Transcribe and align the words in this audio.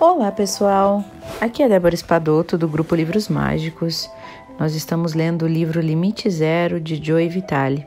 Olá 0.00 0.30
pessoal, 0.30 1.04
aqui 1.40 1.60
é 1.60 1.68
Débora 1.68 1.92
Espadoto 1.92 2.56
do 2.56 2.68
grupo 2.68 2.94
Livros 2.94 3.28
Mágicos. 3.28 4.08
Nós 4.56 4.76
estamos 4.76 5.12
lendo 5.12 5.42
o 5.42 5.48
livro 5.48 5.80
Limite 5.80 6.30
Zero 6.30 6.80
de 6.80 7.04
Joy 7.04 7.28
Vitale 7.28 7.84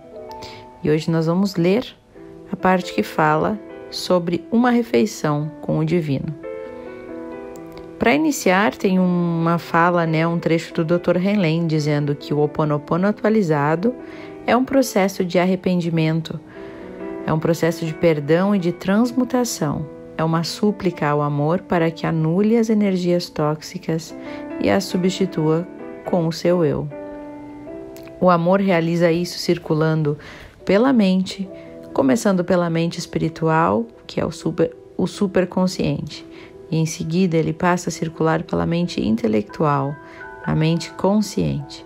e 0.84 0.92
hoje 0.92 1.10
nós 1.10 1.28
vamos 1.28 1.56
ler 1.56 1.86
a 2.52 2.56
parte 2.58 2.94
que 2.94 3.02
fala 3.02 3.58
sobre 3.90 4.46
uma 4.52 4.72
refeição 4.72 5.50
com 5.62 5.80
o 5.80 5.86
divino. 5.86 6.36
Para 7.98 8.14
iniciar, 8.14 8.76
tem 8.76 9.00
uma 9.00 9.58
fala, 9.58 10.06
né, 10.06 10.28
um 10.28 10.38
trecho 10.38 10.74
do 10.74 10.84
Dr. 10.84 11.16
Heinlein 11.16 11.66
dizendo 11.66 12.14
que 12.14 12.34
o 12.34 12.40
Ho 12.40 12.44
Oponopono 12.44 13.08
atualizado 13.08 13.96
é 14.46 14.54
um 14.54 14.66
processo 14.66 15.24
de 15.24 15.40
arrependimento, 15.40 16.38
é 17.26 17.32
um 17.32 17.40
processo 17.40 17.86
de 17.86 17.94
perdão 17.94 18.54
e 18.54 18.60
de 18.60 18.74
transmutação 18.74 20.01
é 20.18 20.24
uma 20.24 20.44
súplica 20.44 21.10
ao 21.10 21.22
amor 21.22 21.62
para 21.62 21.90
que 21.90 22.06
anule 22.06 22.58
as 22.58 22.70
energias 22.70 23.30
tóxicas 23.30 24.16
e 24.62 24.70
as 24.70 24.84
substitua 24.84 25.68
com 26.06 26.28
o 26.28 26.32
seu 26.32 26.64
eu. 26.64 26.88
O 28.20 28.30
amor 28.30 28.60
realiza 28.60 29.12
isso 29.12 29.40
circulando 29.40 30.18
pela 30.64 30.94
mente, 30.94 31.50
começando 31.94 32.44
pela 32.44 32.70
mente 32.70 33.00
espiritual, 33.00 33.86
que 34.06 34.22
é 34.22 34.26
o, 34.26 34.32
super, 34.32 34.76
o 34.96 35.08
superconsciente, 35.08 36.26
e 36.70 36.78
em 36.78 36.86
seguida 36.86 37.36
ele 37.36 37.52
passa 37.52 37.90
a 37.90 37.92
circular 37.92 38.44
pela 38.44 38.66
mente 38.66 39.02
intelectual, 39.02 39.96
a 40.46 40.56
mente 40.56 40.92
consciente, 40.92 41.86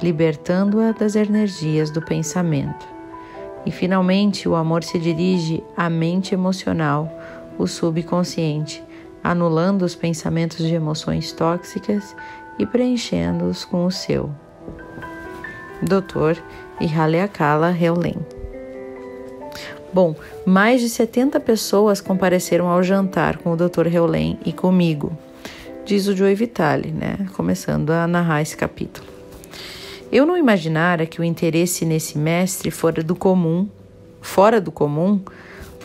libertando-a 0.00 0.92
das 0.92 1.16
energias 1.16 1.90
do 1.90 2.00
pensamento. 2.00 2.86
E 3.66 3.70
finalmente 3.70 4.48
o 4.48 4.54
amor 4.54 4.84
se 4.84 4.98
dirige 4.98 5.62
à 5.76 5.88
mente 5.88 6.34
emocional, 6.34 7.10
o 7.58 7.66
subconsciente, 7.66 8.82
anulando 9.22 9.82
os 9.82 9.94
pensamentos 9.94 10.58
de 10.58 10.74
emoções 10.74 11.32
tóxicas 11.32 12.14
e 12.58 12.66
preenchendo-os 12.66 13.64
com 13.64 13.86
o 13.86 13.90
seu. 13.90 14.30
Dr. 15.82 16.40
Ihaleakala 16.80 17.70
Heulen 17.70 18.16
Bom, 19.94 20.16
mais 20.44 20.80
de 20.80 20.88
70 20.88 21.38
pessoas 21.38 22.00
compareceram 22.00 22.68
ao 22.68 22.82
jantar 22.82 23.38
com 23.38 23.52
o 23.52 23.56
Dr. 23.56 23.86
Heulen 23.86 24.36
e 24.44 24.52
comigo, 24.52 25.16
diz 25.84 26.08
o 26.08 26.16
Joey 26.16 26.34
Vitale, 26.34 26.90
né? 26.90 27.28
Começando 27.36 27.90
a 27.90 28.04
narrar 28.04 28.42
esse 28.42 28.56
capítulo. 28.56 29.06
Eu 30.10 30.26
não 30.26 30.36
imaginara 30.36 31.06
que 31.06 31.20
o 31.20 31.24
interesse 31.24 31.84
nesse 31.84 32.18
mestre 32.18 32.72
fora 32.72 33.04
do 33.04 33.14
comum, 33.14 33.68
fora 34.20 34.60
do 34.60 34.72
comum, 34.72 35.20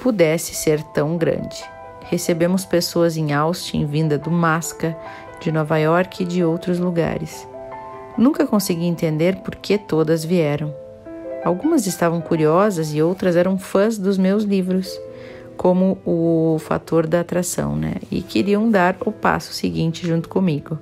pudesse 0.01 0.53
ser 0.55 0.81
tão 0.81 1.17
grande. 1.17 1.63
Recebemos 2.03 2.65
pessoas 2.65 3.17
em 3.17 3.33
Austin, 3.33 3.85
vinda 3.85 4.17
do 4.17 4.31
Masca, 4.31 4.97
de 5.39 5.51
Nova 5.51 5.77
York 5.77 6.23
e 6.23 6.25
de 6.25 6.43
outros 6.43 6.79
lugares. 6.79 7.47
Nunca 8.17 8.47
consegui 8.47 8.85
entender 8.85 9.37
por 9.37 9.55
que 9.55 9.77
todas 9.77 10.25
vieram. 10.25 10.73
Algumas 11.43 11.87
estavam 11.87 12.19
curiosas 12.19 12.93
e 12.93 13.01
outras 13.01 13.35
eram 13.35 13.57
fãs 13.57 13.97
dos 13.97 14.17
meus 14.17 14.43
livros, 14.43 14.99
como 15.55 15.97
o 16.05 16.57
fator 16.59 17.07
da 17.07 17.21
atração, 17.21 17.75
né? 17.75 17.95
E 18.11 18.21
queriam 18.21 18.69
dar 18.69 18.97
o 19.05 19.11
passo 19.11 19.53
seguinte 19.53 20.05
junto 20.05 20.27
comigo. 20.27 20.77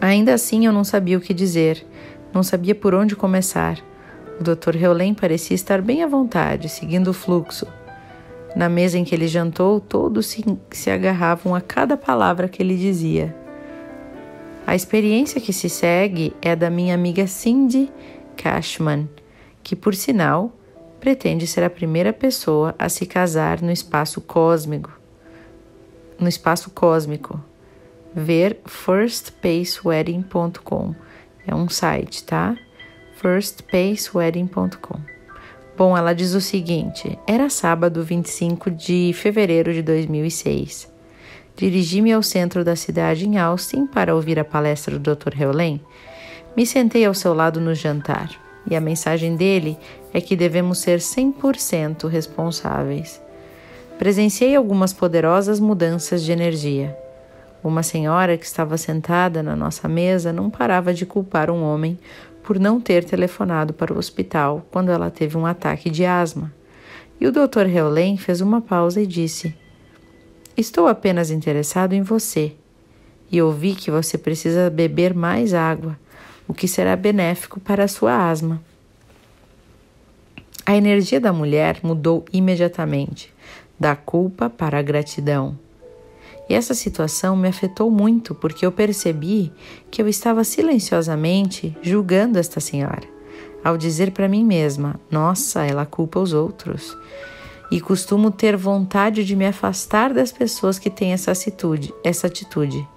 Ainda 0.00 0.34
assim, 0.34 0.66
eu 0.66 0.72
não 0.72 0.84
sabia 0.84 1.16
o 1.16 1.20
que 1.20 1.32
dizer, 1.32 1.86
não 2.32 2.42
sabia 2.42 2.74
por 2.74 2.94
onde 2.94 3.16
começar. 3.16 3.78
O 4.40 4.42
Dr. 4.42 4.76
Heulen 4.76 5.14
parecia 5.14 5.54
estar 5.54 5.82
bem 5.82 6.04
à 6.04 6.06
vontade, 6.06 6.68
seguindo 6.68 7.08
o 7.08 7.14
fluxo. 7.14 7.66
Na 8.54 8.68
mesa 8.68 8.96
em 8.96 9.04
que 9.04 9.12
ele 9.14 9.26
jantou, 9.26 9.80
todos 9.80 10.26
se, 10.26 10.44
se 10.70 10.90
agarravam 10.90 11.54
a 11.54 11.60
cada 11.60 11.96
palavra 11.96 12.48
que 12.48 12.62
ele 12.62 12.76
dizia. 12.76 13.34
A 14.66 14.76
experiência 14.76 15.40
que 15.40 15.52
se 15.52 15.68
segue 15.68 16.34
é 16.40 16.54
da 16.54 16.70
minha 16.70 16.94
amiga 16.94 17.26
Cindy 17.26 17.90
Cashman, 18.36 19.08
que, 19.62 19.74
por 19.74 19.94
sinal, 19.94 20.52
pretende 21.00 21.46
ser 21.46 21.64
a 21.64 21.70
primeira 21.70 22.12
pessoa 22.12 22.74
a 22.78 22.88
se 22.88 23.06
casar 23.06 23.60
no 23.60 23.72
espaço 23.72 24.20
cósmico. 24.20 24.96
No 26.18 26.28
espaço 26.28 26.70
cósmico. 26.70 27.40
Ver 28.14 28.60
firstpacewedding.com. 28.66 30.94
É 31.46 31.54
um 31.54 31.68
site, 31.68 32.24
tá? 32.24 32.56
firstpacewedding.com. 33.20 35.00
Bom, 35.76 35.96
ela 35.96 36.12
diz 36.12 36.34
o 36.34 36.40
seguinte: 36.40 37.18
era 37.26 37.50
sábado 37.50 38.02
25 38.02 38.70
de 38.70 39.12
fevereiro 39.14 39.72
de 39.72 39.82
2006. 39.82 40.90
Dirigi-me 41.56 42.12
ao 42.12 42.22
centro 42.22 42.64
da 42.64 42.76
cidade 42.76 43.26
em 43.26 43.36
Austin 43.38 43.86
para 43.86 44.14
ouvir 44.14 44.38
a 44.38 44.44
palestra 44.44 44.98
do 44.98 45.14
Dr. 45.14 45.40
Heulen. 45.40 45.80
Me 46.56 46.64
sentei 46.64 47.04
ao 47.04 47.14
seu 47.14 47.34
lado 47.34 47.60
no 47.60 47.74
jantar 47.74 48.30
e 48.70 48.76
a 48.76 48.80
mensagem 48.80 49.34
dele 49.36 49.76
é 50.12 50.20
que 50.20 50.36
devemos 50.36 50.78
ser 50.78 50.98
100% 50.98 52.06
responsáveis. 52.08 53.20
Presenciei 53.98 54.54
algumas 54.54 54.92
poderosas 54.92 55.58
mudanças 55.58 56.22
de 56.22 56.30
energia. 56.30 56.96
Uma 57.62 57.82
senhora 57.82 58.36
que 58.36 58.46
estava 58.46 58.76
sentada 58.76 59.42
na 59.42 59.56
nossa 59.56 59.88
mesa 59.88 60.32
não 60.32 60.48
parava 60.48 60.94
de 60.94 61.04
culpar 61.04 61.50
um 61.50 61.62
homem 61.62 61.98
por 62.48 62.58
não 62.58 62.80
ter 62.80 63.04
telefonado 63.04 63.74
para 63.74 63.92
o 63.92 63.98
hospital 63.98 64.66
quando 64.70 64.90
ela 64.90 65.10
teve 65.10 65.36
um 65.36 65.44
ataque 65.44 65.90
de 65.90 66.06
asma. 66.06 66.50
E 67.20 67.26
o 67.26 67.30
Dr. 67.30 67.66
Heulen 67.68 68.16
fez 68.16 68.40
uma 68.40 68.62
pausa 68.62 69.02
e 69.02 69.06
disse: 69.06 69.54
Estou 70.56 70.86
apenas 70.86 71.30
interessado 71.30 71.92
em 71.92 72.00
você. 72.00 72.54
E 73.30 73.42
ouvi 73.42 73.74
que 73.74 73.90
você 73.90 74.16
precisa 74.16 74.70
beber 74.70 75.12
mais 75.12 75.52
água, 75.52 75.98
o 76.48 76.54
que 76.54 76.66
será 76.66 76.96
benéfico 76.96 77.60
para 77.60 77.84
a 77.84 77.88
sua 77.88 78.30
asma. 78.30 78.62
A 80.64 80.74
energia 80.74 81.20
da 81.20 81.34
mulher 81.34 81.80
mudou 81.82 82.24
imediatamente, 82.32 83.30
da 83.78 83.94
culpa 83.94 84.48
para 84.48 84.78
a 84.78 84.82
gratidão. 84.82 85.58
E 86.48 86.54
essa 86.54 86.72
situação 86.72 87.36
me 87.36 87.48
afetou 87.48 87.90
muito 87.90 88.34
porque 88.34 88.64
eu 88.64 88.72
percebi 88.72 89.52
que 89.90 90.00
eu 90.00 90.08
estava 90.08 90.42
silenciosamente 90.44 91.76
julgando 91.82 92.38
esta 92.38 92.58
senhora, 92.58 93.06
ao 93.62 93.76
dizer 93.76 94.12
para 94.12 94.28
mim 94.28 94.44
mesma: 94.44 94.98
Nossa, 95.10 95.64
ela 95.64 95.84
culpa 95.84 96.18
os 96.18 96.32
outros. 96.32 96.96
E 97.70 97.82
costumo 97.82 98.30
ter 98.30 98.56
vontade 98.56 99.22
de 99.24 99.36
me 99.36 99.44
afastar 99.44 100.14
das 100.14 100.32
pessoas 100.32 100.78
que 100.78 100.88
têm 100.88 101.12
essa 101.12 101.32
atitude, 101.32 101.92
essa 102.02 102.26
atitude. 102.26 102.88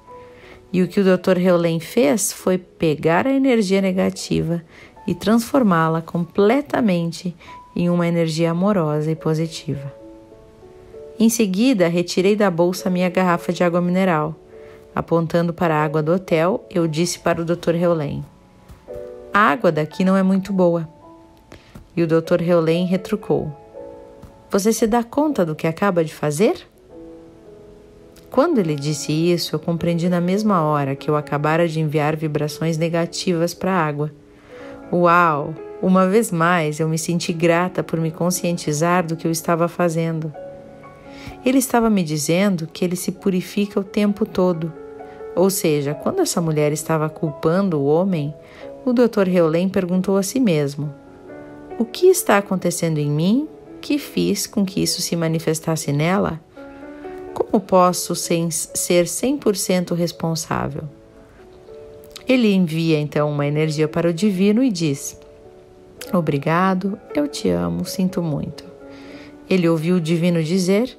E 0.72 0.82
o 0.82 0.88
que 0.88 1.02
o 1.02 1.04
Dr. 1.04 1.38
Heulen 1.38 1.82
fez 1.82 2.32
foi 2.32 2.58
pegar 2.58 3.28
a 3.28 3.34
energia 3.34 3.82
negativa 3.82 4.64
e 5.06 5.14
transformá-la 5.14 6.02
completamente 6.02 7.36
em 7.76 7.90
uma 7.90 8.08
energia 8.08 8.52
amorosa 8.52 9.12
e 9.12 9.16
positiva. 9.16 10.01
Em 11.22 11.30
seguida, 11.30 11.88
retirei 11.88 12.36
da 12.36 12.50
bolsa 12.50 12.90
minha 12.90 13.08
garrafa 13.08 13.54
de 13.54 13.64
água 13.64 13.80
mineral. 13.80 14.34
Apontando 14.96 15.54
para 15.54 15.76
a 15.76 15.84
água 15.84 16.02
do 16.02 16.12
hotel, 16.12 16.66
eu 16.68 16.88
disse 16.88 17.20
para 17.20 17.40
o 17.40 17.46
Dr. 17.46 17.76
Heulen: 17.76 18.26
A 19.32 19.52
água 19.52 19.72
daqui 19.72 20.04
não 20.04 20.18
é 20.18 20.24
muito 20.24 20.52
boa. 20.52 20.90
E 21.96 22.02
o 22.02 22.08
Dr. 22.08 22.42
Heulen 22.42 22.88
retrucou: 22.88 23.56
Você 24.50 24.74
se 24.74 24.88
dá 24.88 25.04
conta 25.04 25.46
do 25.46 25.54
que 25.54 25.68
acaba 25.68 26.04
de 26.04 26.12
fazer? 26.12 26.68
Quando 28.32 28.58
ele 28.58 28.74
disse 28.74 29.12
isso, 29.12 29.56
eu 29.56 29.60
compreendi 29.60 30.10
na 30.10 30.20
mesma 30.20 30.64
hora 30.64 30.96
que 30.96 31.08
eu 31.08 31.16
acabara 31.16 31.68
de 31.68 31.80
enviar 31.80 32.16
vibrações 32.16 32.80
negativas 32.80 33.54
para 33.54 33.72
a 33.72 33.86
água. 33.86 34.12
Uau! 34.92 35.54
Uma 35.84 36.08
vez 36.08 36.32
mais 36.32 36.80
eu 36.80 36.90
me 36.90 36.98
senti 36.98 37.32
grata 37.32 37.84
por 37.84 38.00
me 38.00 38.10
conscientizar 38.10 39.06
do 39.06 39.16
que 39.16 39.28
eu 39.28 39.32
estava 39.32 39.68
fazendo. 39.68 40.34
Ele 41.46 41.58
estava 41.58 41.90
me 41.90 42.04
dizendo 42.04 42.68
que 42.72 42.86
ele 42.86 42.96
se 42.96 43.12
purifica 43.12 43.80
o 43.80 43.84
tempo 43.84 44.26
todo. 44.26 44.72
Ou 45.36 45.50
seja, 45.50 45.94
quando 45.94 46.22
essa 46.22 46.42
mulher 46.42 46.72
estava 46.72 47.10
culpando 47.10 47.80
o 47.80 47.86
homem, 47.86 48.34
o 48.86 48.94
Dr. 48.94 49.28
Heulen 49.28 49.70
perguntou 49.70 50.18
a 50.18 50.24
si 50.24 50.40
mesmo: 50.40 50.94
O 51.80 51.86
que 51.86 52.08
está 52.08 52.38
acontecendo 52.38 52.98
em 52.98 53.10
mim 53.10 53.48
que 53.80 53.98
fiz 53.98 54.46
com 54.46 54.66
que 54.66 54.82
isso 54.82 55.02
se 55.02 55.16
manifestasse 55.16 55.92
nela? 55.92 56.40
Como 57.34 57.60
posso 57.62 58.14
ser 58.14 59.06
100% 59.06 59.96
responsável? 59.96 60.84
Ele 62.28 62.54
envia 62.54 63.00
então 63.00 63.30
uma 63.30 63.48
energia 63.48 63.88
para 63.88 64.10
o 64.10 64.14
divino 64.14 64.64
e 64.64 64.70
diz: 64.70 65.20
Obrigado, 66.14 67.00
eu 67.16 67.28
te 67.28 67.50
amo, 67.50 67.86
sinto 67.86 68.22
muito. 68.22 68.64
Ele 69.50 69.68
ouviu 69.68 69.96
o 69.96 70.02
divino 70.02 70.44
dizer: 70.44 70.98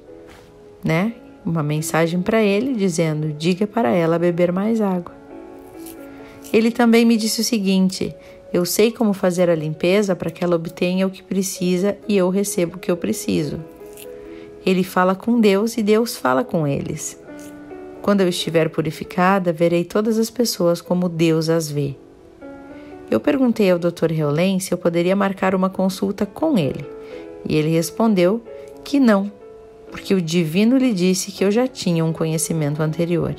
né? 0.83 1.13
Uma 1.45 1.63
mensagem 1.63 2.21
para 2.21 2.41
ele 2.41 2.73
dizendo: 2.73 3.33
diga 3.33 3.67
para 3.67 3.89
ela 3.89 4.19
beber 4.19 4.51
mais 4.51 4.81
água. 4.81 5.13
Ele 6.51 6.71
também 6.71 7.05
me 7.05 7.17
disse 7.17 7.41
o 7.41 7.43
seguinte: 7.43 8.15
eu 8.53 8.65
sei 8.65 8.91
como 8.91 9.13
fazer 9.13 9.49
a 9.49 9.55
limpeza 9.55 10.15
para 10.15 10.29
que 10.29 10.43
ela 10.43 10.55
obtenha 10.55 11.07
o 11.07 11.09
que 11.09 11.23
precisa 11.23 11.97
e 12.07 12.15
eu 12.15 12.29
recebo 12.29 12.75
o 12.75 12.79
que 12.79 12.91
eu 12.91 12.95
preciso. 12.95 13.59
Ele 14.63 14.83
fala 14.83 15.15
com 15.15 15.41
Deus 15.41 15.75
e 15.75 15.81
Deus 15.81 16.15
fala 16.15 16.43
com 16.43 16.67
eles. 16.67 17.19
Quando 18.03 18.21
eu 18.21 18.29
estiver 18.29 18.69
purificada, 18.69 19.51
verei 19.51 19.83
todas 19.83 20.19
as 20.19 20.29
pessoas 20.29 20.81
como 20.81 21.09
Deus 21.09 21.49
as 21.49 21.71
vê. 21.71 21.95
Eu 23.09 23.19
perguntei 23.19 23.71
ao 23.71 23.79
Dr. 23.79 24.11
Reolém 24.11 24.59
se 24.59 24.71
eu 24.71 24.77
poderia 24.77 25.15
marcar 25.15 25.55
uma 25.55 25.69
consulta 25.69 26.25
com 26.25 26.57
ele, 26.57 26.85
e 27.47 27.55
ele 27.55 27.69
respondeu 27.69 28.41
que 28.83 28.99
não, 28.99 29.31
porque 29.93 30.15
o 30.15 30.21
divino 30.21 30.75
lhe 30.75 30.91
disse 30.91 31.31
que 31.31 31.45
eu 31.45 31.51
já 31.51 31.67
tinha 31.67 32.03
um 32.03 32.11
conhecimento 32.11 32.81
anterior. 32.81 33.35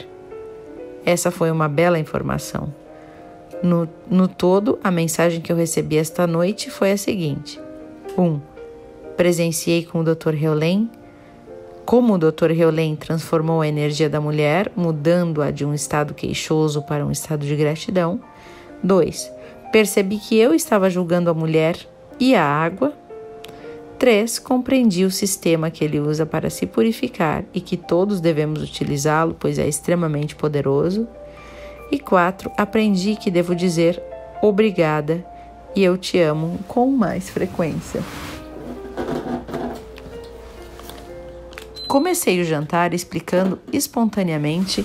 Essa 1.05 1.33
foi 1.33 1.51
uma 1.51 1.69
bela 1.69 1.99
informação. 1.99 2.73
No, 3.61 3.89
no 4.09 4.29
todo, 4.29 4.79
a 4.85 4.89
mensagem 4.89 5.41
que 5.41 5.51
eu 5.51 5.57
recebi 5.57 5.99
esta 5.99 6.29
noite 6.29 6.71
foi 6.71 6.93
a 6.93 6.97
seguinte: 6.97 7.61
1. 8.17 8.23
Um, 8.23 8.41
presenciei 9.17 9.85
com 9.85 9.99
o 9.99 10.05
Dr. 10.05 10.31
Reolém 10.31 10.89
como 11.85 12.15
o 12.15 12.19
Dr. 12.19 12.53
Reolém 12.53 12.95
transformou 12.95 13.61
a 13.61 13.67
energia 13.67 14.09
da 14.09 14.21
mulher, 14.21 14.71
mudando-a 14.77 15.51
de 15.51 15.65
um 15.65 15.75
estado 15.75 16.15
queixoso 16.15 16.83
para 16.83 17.05
um 17.05 17.11
estado 17.11 17.45
de 17.45 17.57
gratidão. 17.57 18.21
2. 18.81 19.33
Percebi 19.73 20.19
que 20.19 20.39
eu 20.39 20.55
estava 20.55 20.89
julgando 20.89 21.31
a 21.31 21.35
mulher 21.35 21.77
e 22.21 22.33
a 22.33 22.45
água 22.45 22.95
3. 24.05 24.39
Compreendi 24.39 25.07
o 25.07 25.11
sistema 25.11 25.71
que 25.71 25.83
ele 25.83 25.99
usa 25.99 26.27
para 26.27 26.51
se 26.51 26.67
purificar 26.67 27.43
e 27.55 27.61
que 27.63 27.75
todos 27.75 28.21
devemos 28.21 28.63
utilizá-lo, 28.63 29.35
pois 29.41 29.59
é 29.59 29.67
extremamente 29.67 30.37
poderoso. 30.37 31.09
E 31.91 31.99
4. 31.99 32.53
Aprendi 32.59 33.17
que 33.17 33.31
devo 33.31 33.55
dizer 33.55 33.99
obrigada 34.43 35.25
e 35.75 35.83
eu 35.83 35.97
te 35.97 36.21
amo 36.21 36.59
com 36.69 36.91
mais 36.91 37.31
frequência. 37.31 38.03
Comecei 41.89 42.43
o 42.43 42.45
jantar 42.45 42.93
explicando 42.93 43.59
espontaneamente 43.73 44.85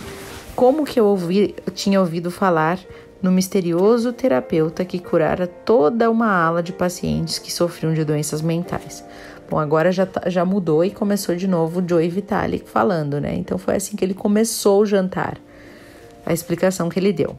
como 0.55 0.85
que 0.85 0.97
eu 0.97 1.05
ouvi, 1.05 1.55
tinha 1.73 1.99
ouvido 1.99 2.31
falar 2.31 2.79
no 3.21 3.31
misterioso 3.31 4.13
terapeuta 4.13 4.85
que 4.85 4.99
curara 4.99 5.45
toda 5.45 6.09
uma 6.09 6.31
ala 6.31 6.63
de 6.63 6.71
pacientes 6.71 7.37
que 7.37 7.51
sofriam 7.51 7.93
de 7.93 8.05
doenças 8.05 8.41
mentais. 8.41 9.03
Bom, 9.49 9.57
agora 9.57 9.91
já, 9.91 10.05
tá, 10.05 10.29
já 10.29 10.45
mudou 10.45 10.85
e 10.85 10.91
começou 10.91 11.35
de 11.35 11.47
novo 11.47 11.81
o 11.81 11.87
Joey 11.87 12.07
Vitalik 12.07 12.69
falando, 12.69 13.19
né? 13.19 13.35
Então 13.35 13.57
foi 13.57 13.75
assim 13.75 13.95
que 13.95 14.05
ele 14.05 14.13
começou 14.13 14.81
o 14.81 14.85
jantar, 14.85 15.37
a 16.25 16.31
explicação 16.31 16.87
que 16.87 16.99
ele 16.99 17.11
deu. 17.11 17.35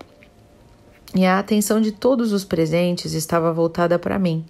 E 1.14 1.24
a 1.24 1.38
atenção 1.38 1.80
de 1.80 1.92
todos 1.92 2.32
os 2.32 2.44
presentes 2.44 3.14
estava 3.14 3.52
voltada 3.52 3.98
para 3.98 4.18
mim. 4.18 4.44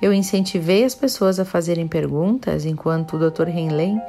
Eu 0.00 0.12
incentivei 0.12 0.84
as 0.84 0.94
pessoas 0.94 1.40
a 1.40 1.44
fazerem 1.44 1.88
perguntas 1.88 2.64
enquanto 2.64 3.16
o 3.16 3.30
Dr. 3.30 3.48
Henley 3.48 4.00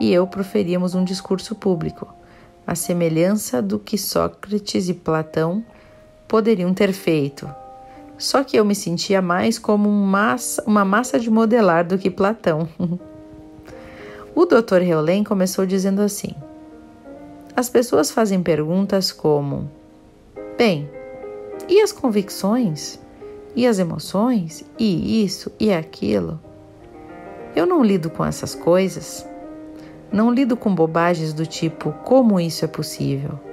e 0.00 0.12
eu 0.12 0.26
proferíamos 0.26 0.94
um 0.94 1.04
discurso 1.04 1.54
público, 1.54 2.12
a 2.66 2.74
semelhança 2.74 3.62
do 3.62 3.78
que 3.78 3.96
Sócrates 3.96 4.88
e 4.88 4.94
Platão 4.94 5.62
poderiam 6.28 6.72
ter 6.74 6.92
feito. 6.92 7.48
Só 8.18 8.42
que 8.42 8.56
eu 8.56 8.64
me 8.64 8.74
sentia 8.74 9.20
mais 9.20 9.58
como 9.58 9.88
um 9.88 10.10
uma 10.66 10.84
massa 10.84 11.18
de 11.18 11.30
modelar 11.30 11.86
do 11.86 11.98
que 11.98 12.10
Platão. 12.10 12.68
o 14.34 14.46
Dr. 14.46 14.82
Heulen 14.82 15.22
começou 15.22 15.66
dizendo 15.66 16.00
assim: 16.00 16.34
As 17.54 17.68
pessoas 17.68 18.10
fazem 18.10 18.42
perguntas 18.42 19.12
como: 19.12 19.70
Bem, 20.56 20.88
e 21.68 21.80
as 21.80 21.92
convicções? 21.92 22.98
E 23.54 23.66
as 23.66 23.78
emoções? 23.78 24.64
E 24.78 25.24
isso 25.24 25.50
e 25.58 25.72
aquilo? 25.72 26.40
Eu 27.54 27.66
não 27.66 27.82
lido 27.82 28.10
com 28.10 28.24
essas 28.24 28.54
coisas. 28.54 29.26
Não 30.12 30.30
lido 30.30 30.56
com 30.56 30.74
bobagens 30.74 31.32
do 31.32 31.46
tipo: 31.46 31.92
como 32.04 32.38
isso 32.38 32.64
é 32.64 32.68
possível? 32.68 33.45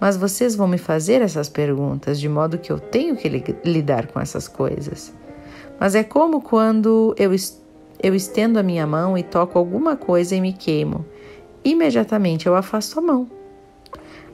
Mas 0.00 0.16
vocês 0.16 0.54
vão 0.54 0.68
me 0.68 0.78
fazer 0.78 1.22
essas 1.22 1.48
perguntas, 1.48 2.20
de 2.20 2.28
modo 2.28 2.58
que 2.58 2.70
eu 2.70 2.78
tenho 2.78 3.16
que 3.16 3.28
lidar 3.64 4.06
com 4.08 4.20
essas 4.20 4.48
coisas. 4.48 5.12
Mas 5.78 5.94
é 5.94 6.04
como 6.04 6.40
quando 6.40 7.14
eu, 7.18 7.30
eu 8.02 8.14
estendo 8.14 8.58
a 8.58 8.62
minha 8.62 8.86
mão 8.86 9.16
e 9.16 9.22
toco 9.22 9.58
alguma 9.58 9.96
coisa 9.96 10.34
e 10.34 10.40
me 10.40 10.52
queimo. 10.52 11.04
Imediatamente 11.64 12.46
eu 12.46 12.54
afasto 12.54 12.98
a 12.98 13.02
mão. 13.02 13.28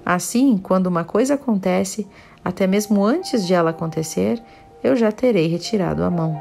Assim, 0.05 0.59
quando 0.59 0.87
uma 0.87 1.05
coisa 1.05 1.35
acontece, 1.35 2.07
até 2.45 2.67
mesmo 2.67 3.05
antes 3.05 3.47
de 3.47 3.55
ela 3.55 3.71
acontecer, 3.71 4.43
eu 4.83 4.97
já 4.97 5.12
terei 5.12 5.47
retirado 5.47 6.03
a 6.03 6.11
mão. 6.11 6.41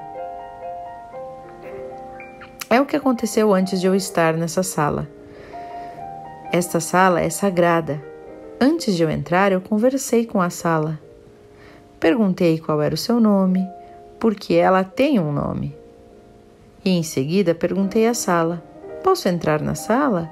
É 2.69 2.79
o 2.79 2.85
que 2.85 2.95
aconteceu 2.95 3.53
antes 3.53 3.81
de 3.81 3.87
eu 3.87 3.95
estar 3.95 4.33
nessa 4.35 4.63
sala. 4.63 5.07
Esta 6.51 6.79
sala 6.79 7.19
é 7.19 7.29
sagrada, 7.29 8.01
Antes 8.61 8.97
de 8.97 9.03
eu 9.03 9.09
entrar, 9.09 9.53
eu 9.53 9.61
conversei 9.61 10.25
com 10.25 10.41
a 10.41 10.49
sala. 10.49 10.99
Perguntei 11.97 12.59
qual 12.59 12.81
era 12.81 12.93
o 12.93 12.97
seu 12.97 13.17
nome, 13.17 13.65
porque 14.19 14.53
ela 14.55 14.83
tem 14.83 15.17
um 15.17 15.31
nome. 15.31 15.73
E 16.83 16.89
em 16.89 17.01
seguida 17.01 17.55
perguntei 17.55 18.05
à 18.05 18.13
sala: 18.13 18.61
Posso 19.01 19.29
entrar 19.29 19.61
na 19.61 19.75
sala? 19.75 20.29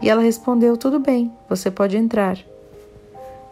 E 0.00 0.10
ela 0.10 0.22
respondeu: 0.22 0.76
Tudo 0.76 0.98
bem, 0.98 1.30
você 1.48 1.70
pode 1.70 1.96
entrar. 1.96 2.36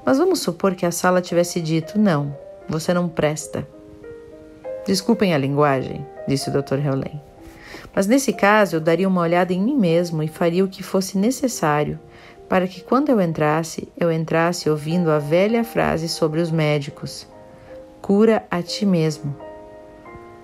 Mas 0.05 0.19
vamos 0.19 0.41
supor 0.41 0.75
que 0.75 0.85
a 0.85 0.91
sala 0.91 1.23
tivesse 1.23 1.61
dito: 1.61 1.97
Não, 1.97 2.37
você 2.69 2.93
não 2.93 3.09
presta. 3.09 3.65
Desculpem 4.85 5.35
a 5.35 5.39
linguagem, 5.39 6.05
disse 6.27 6.51
o 6.51 6.53
Dr. 6.53 6.85
Heulen. 6.85 7.21
Mas 7.95 8.09
nesse 8.09 8.33
caso 8.33 8.75
eu 8.75 8.81
daria 8.81 9.07
uma 9.07 9.21
olhada 9.21 9.53
em 9.53 9.63
mim 9.63 9.77
mesmo 9.77 10.21
e 10.21 10.27
faria 10.27 10.65
o 10.65 10.69
que 10.69 10.83
fosse 10.83 11.17
necessário 11.17 11.97
para 12.51 12.67
que 12.67 12.81
quando 12.81 13.11
eu 13.11 13.21
entrasse, 13.21 13.87
eu 13.97 14.11
entrasse 14.11 14.69
ouvindo 14.69 15.09
a 15.09 15.21
velha 15.21 15.63
frase 15.63 16.09
sobre 16.09 16.41
os 16.41 16.51
médicos: 16.51 17.25
cura 18.03 18.45
a 18.51 18.61
ti 18.61 18.85
mesmo. 18.85 19.37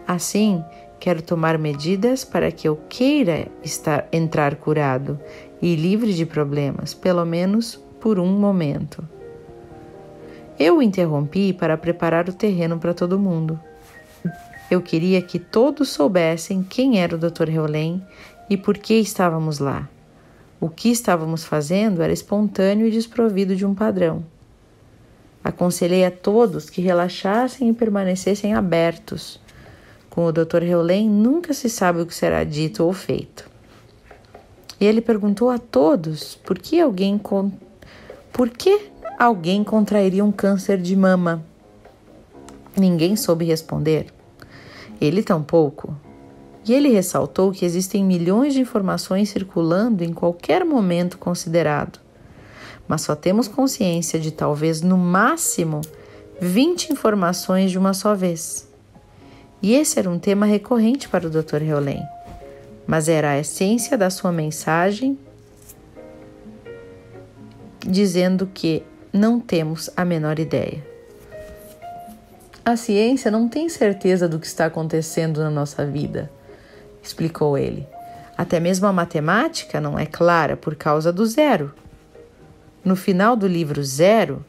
Assim, 0.06 0.62
quero 1.00 1.20
tomar 1.20 1.58
medidas 1.58 2.24
para 2.24 2.52
que 2.52 2.68
eu 2.68 2.78
queira 2.88 3.48
estar, 3.60 4.06
entrar 4.12 4.54
curado 4.54 5.18
e 5.60 5.74
livre 5.74 6.14
de 6.14 6.24
problemas, 6.24 6.94
pelo 6.94 7.24
menos 7.24 7.74
por 8.00 8.20
um 8.20 8.38
momento. 8.38 9.02
Eu 10.56 10.76
o 10.76 10.82
interrompi 10.82 11.52
para 11.52 11.76
preparar 11.76 12.28
o 12.28 12.32
terreno 12.32 12.78
para 12.78 12.94
todo 12.94 13.18
mundo. 13.18 13.58
Eu 14.70 14.80
queria 14.80 15.20
que 15.20 15.40
todos 15.40 15.88
soubessem 15.88 16.62
quem 16.62 17.00
era 17.00 17.16
o 17.16 17.18
Dr. 17.18 17.48
Reolém 17.48 18.00
e 18.48 18.56
por 18.56 18.78
que 18.78 18.94
estávamos 18.94 19.58
lá. 19.58 19.88
O 20.66 20.68
que 20.68 20.90
estávamos 20.90 21.44
fazendo 21.44 22.02
era 22.02 22.12
espontâneo 22.12 22.88
e 22.88 22.90
desprovido 22.90 23.54
de 23.54 23.64
um 23.64 23.72
padrão. 23.72 24.24
Aconselhei 25.44 26.04
a 26.04 26.10
todos 26.10 26.68
que 26.68 26.80
relaxassem 26.80 27.68
e 27.68 27.72
permanecessem 27.72 28.52
abertos. 28.52 29.40
Com 30.10 30.26
o 30.26 30.32
Dr. 30.32 30.64
Heulen 30.64 31.08
nunca 31.08 31.54
se 31.54 31.70
sabe 31.70 32.00
o 32.00 32.06
que 32.06 32.12
será 32.12 32.42
dito 32.42 32.82
ou 32.82 32.92
feito. 32.92 33.48
E 34.80 34.84
ele 34.84 35.00
perguntou 35.00 35.50
a 35.50 35.58
todos 35.58 36.34
por 36.34 36.58
que 36.58 36.80
alguém 36.80 37.16
con... 37.16 37.52
por 38.32 38.50
que 38.50 38.90
alguém 39.20 39.62
contrairia 39.62 40.24
um 40.24 40.32
câncer 40.32 40.78
de 40.78 40.96
mama. 40.96 41.44
Ninguém 42.76 43.14
soube 43.14 43.44
responder. 43.44 44.06
Ele 45.00 45.22
tampouco. 45.22 45.94
E 46.66 46.74
ele 46.74 46.88
ressaltou 46.88 47.52
que 47.52 47.64
existem 47.64 48.02
milhões 48.04 48.52
de 48.52 48.60
informações 48.60 49.28
circulando 49.28 50.02
em 50.02 50.12
qualquer 50.12 50.64
momento 50.64 51.16
considerado, 51.16 52.00
mas 52.88 53.02
só 53.02 53.14
temos 53.14 53.46
consciência 53.46 54.18
de 54.18 54.32
talvez 54.32 54.80
no 54.80 54.98
máximo 54.98 55.80
20 56.40 56.92
informações 56.92 57.70
de 57.70 57.78
uma 57.78 57.94
só 57.94 58.16
vez. 58.16 58.68
E 59.62 59.74
esse 59.74 60.00
era 60.00 60.10
um 60.10 60.18
tema 60.18 60.44
recorrente 60.44 61.08
para 61.08 61.28
o 61.28 61.30
Dr. 61.30 61.62
Reolém, 61.62 62.02
mas 62.84 63.08
era 63.08 63.30
a 63.30 63.38
essência 63.38 63.96
da 63.96 64.10
sua 64.10 64.32
mensagem 64.32 65.16
dizendo 67.78 68.50
que 68.52 68.82
não 69.12 69.38
temos 69.38 69.88
a 69.96 70.04
menor 70.04 70.40
ideia. 70.40 70.84
A 72.64 72.76
ciência 72.76 73.30
não 73.30 73.48
tem 73.48 73.68
certeza 73.68 74.28
do 74.28 74.40
que 74.40 74.46
está 74.48 74.66
acontecendo 74.66 75.40
na 75.40 75.50
nossa 75.50 75.86
vida 75.86 76.28
explicou 77.06 77.56
ele. 77.56 77.86
Até 78.36 78.60
mesmo 78.60 78.86
a 78.86 78.92
matemática 78.92 79.80
não 79.80 79.98
é 79.98 80.04
clara 80.04 80.56
por 80.56 80.74
causa 80.74 81.12
do 81.12 81.24
zero. 81.24 81.72
No 82.84 82.94
final 82.94 83.34
do 83.34 83.46
livro 83.46 83.82
Zero, 83.82 84.44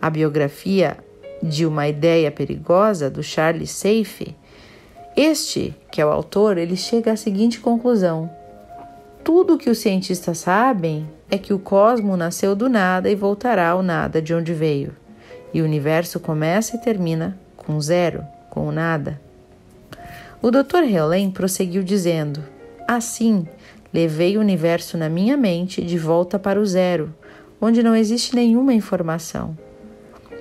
a 0.00 0.08
biografia 0.08 0.96
de 1.42 1.66
uma 1.66 1.88
ideia 1.88 2.30
perigosa 2.30 3.10
do 3.10 3.22
Charles 3.22 3.70
Seife, 3.70 4.36
este, 5.16 5.74
que 5.90 6.00
é 6.00 6.06
o 6.06 6.10
autor, 6.10 6.58
ele 6.58 6.76
chega 6.76 7.12
à 7.12 7.16
seguinte 7.16 7.58
conclusão: 7.60 8.30
tudo 9.24 9.58
que 9.58 9.70
os 9.70 9.78
cientistas 9.78 10.38
sabem 10.38 11.08
é 11.30 11.38
que 11.38 11.52
o 11.52 11.58
cosmo 11.58 12.16
nasceu 12.16 12.54
do 12.54 12.68
nada 12.68 13.10
e 13.10 13.14
voltará 13.14 13.70
ao 13.70 13.82
nada 13.82 14.20
de 14.20 14.34
onde 14.34 14.52
veio. 14.52 14.94
E 15.52 15.62
o 15.62 15.64
universo 15.64 16.20
começa 16.20 16.76
e 16.76 16.80
termina 16.80 17.38
com 17.56 17.80
zero, 17.80 18.22
com 18.50 18.68
o 18.68 18.72
nada. 18.72 19.23
O 20.44 20.50
Dr. 20.50 20.84
Helen 20.84 21.30
prosseguiu 21.30 21.82
dizendo: 21.82 22.44
Assim, 22.86 23.46
Levei 23.94 24.36
o 24.36 24.40
universo 24.40 24.98
na 24.98 25.08
minha 25.08 25.36
mente 25.36 25.80
de 25.80 25.96
volta 25.96 26.36
para 26.36 26.60
o 26.60 26.66
zero, 26.66 27.14
onde 27.60 27.80
não 27.80 27.94
existe 27.94 28.34
nenhuma 28.34 28.74
informação. 28.74 29.56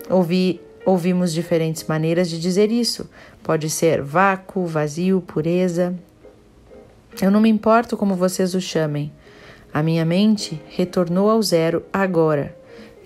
Ouvi, 0.09 0.59
ouvimos 0.83 1.31
diferentes 1.31 1.83
maneiras 1.83 2.31
de 2.31 2.39
dizer 2.39 2.71
isso. 2.71 3.07
Pode 3.43 3.69
ser 3.69 4.01
vácuo, 4.01 4.65
vazio, 4.65 5.21
pureza. 5.21 5.93
Eu 7.21 7.29
não 7.29 7.39
me 7.39 7.47
importo 7.47 7.95
como 7.95 8.15
vocês 8.15 8.55
o 8.55 8.59
chamem. 8.59 9.11
A 9.71 9.83
minha 9.83 10.03
mente 10.03 10.59
retornou 10.67 11.29
ao 11.29 11.43
zero 11.43 11.83
agora. 11.93 12.57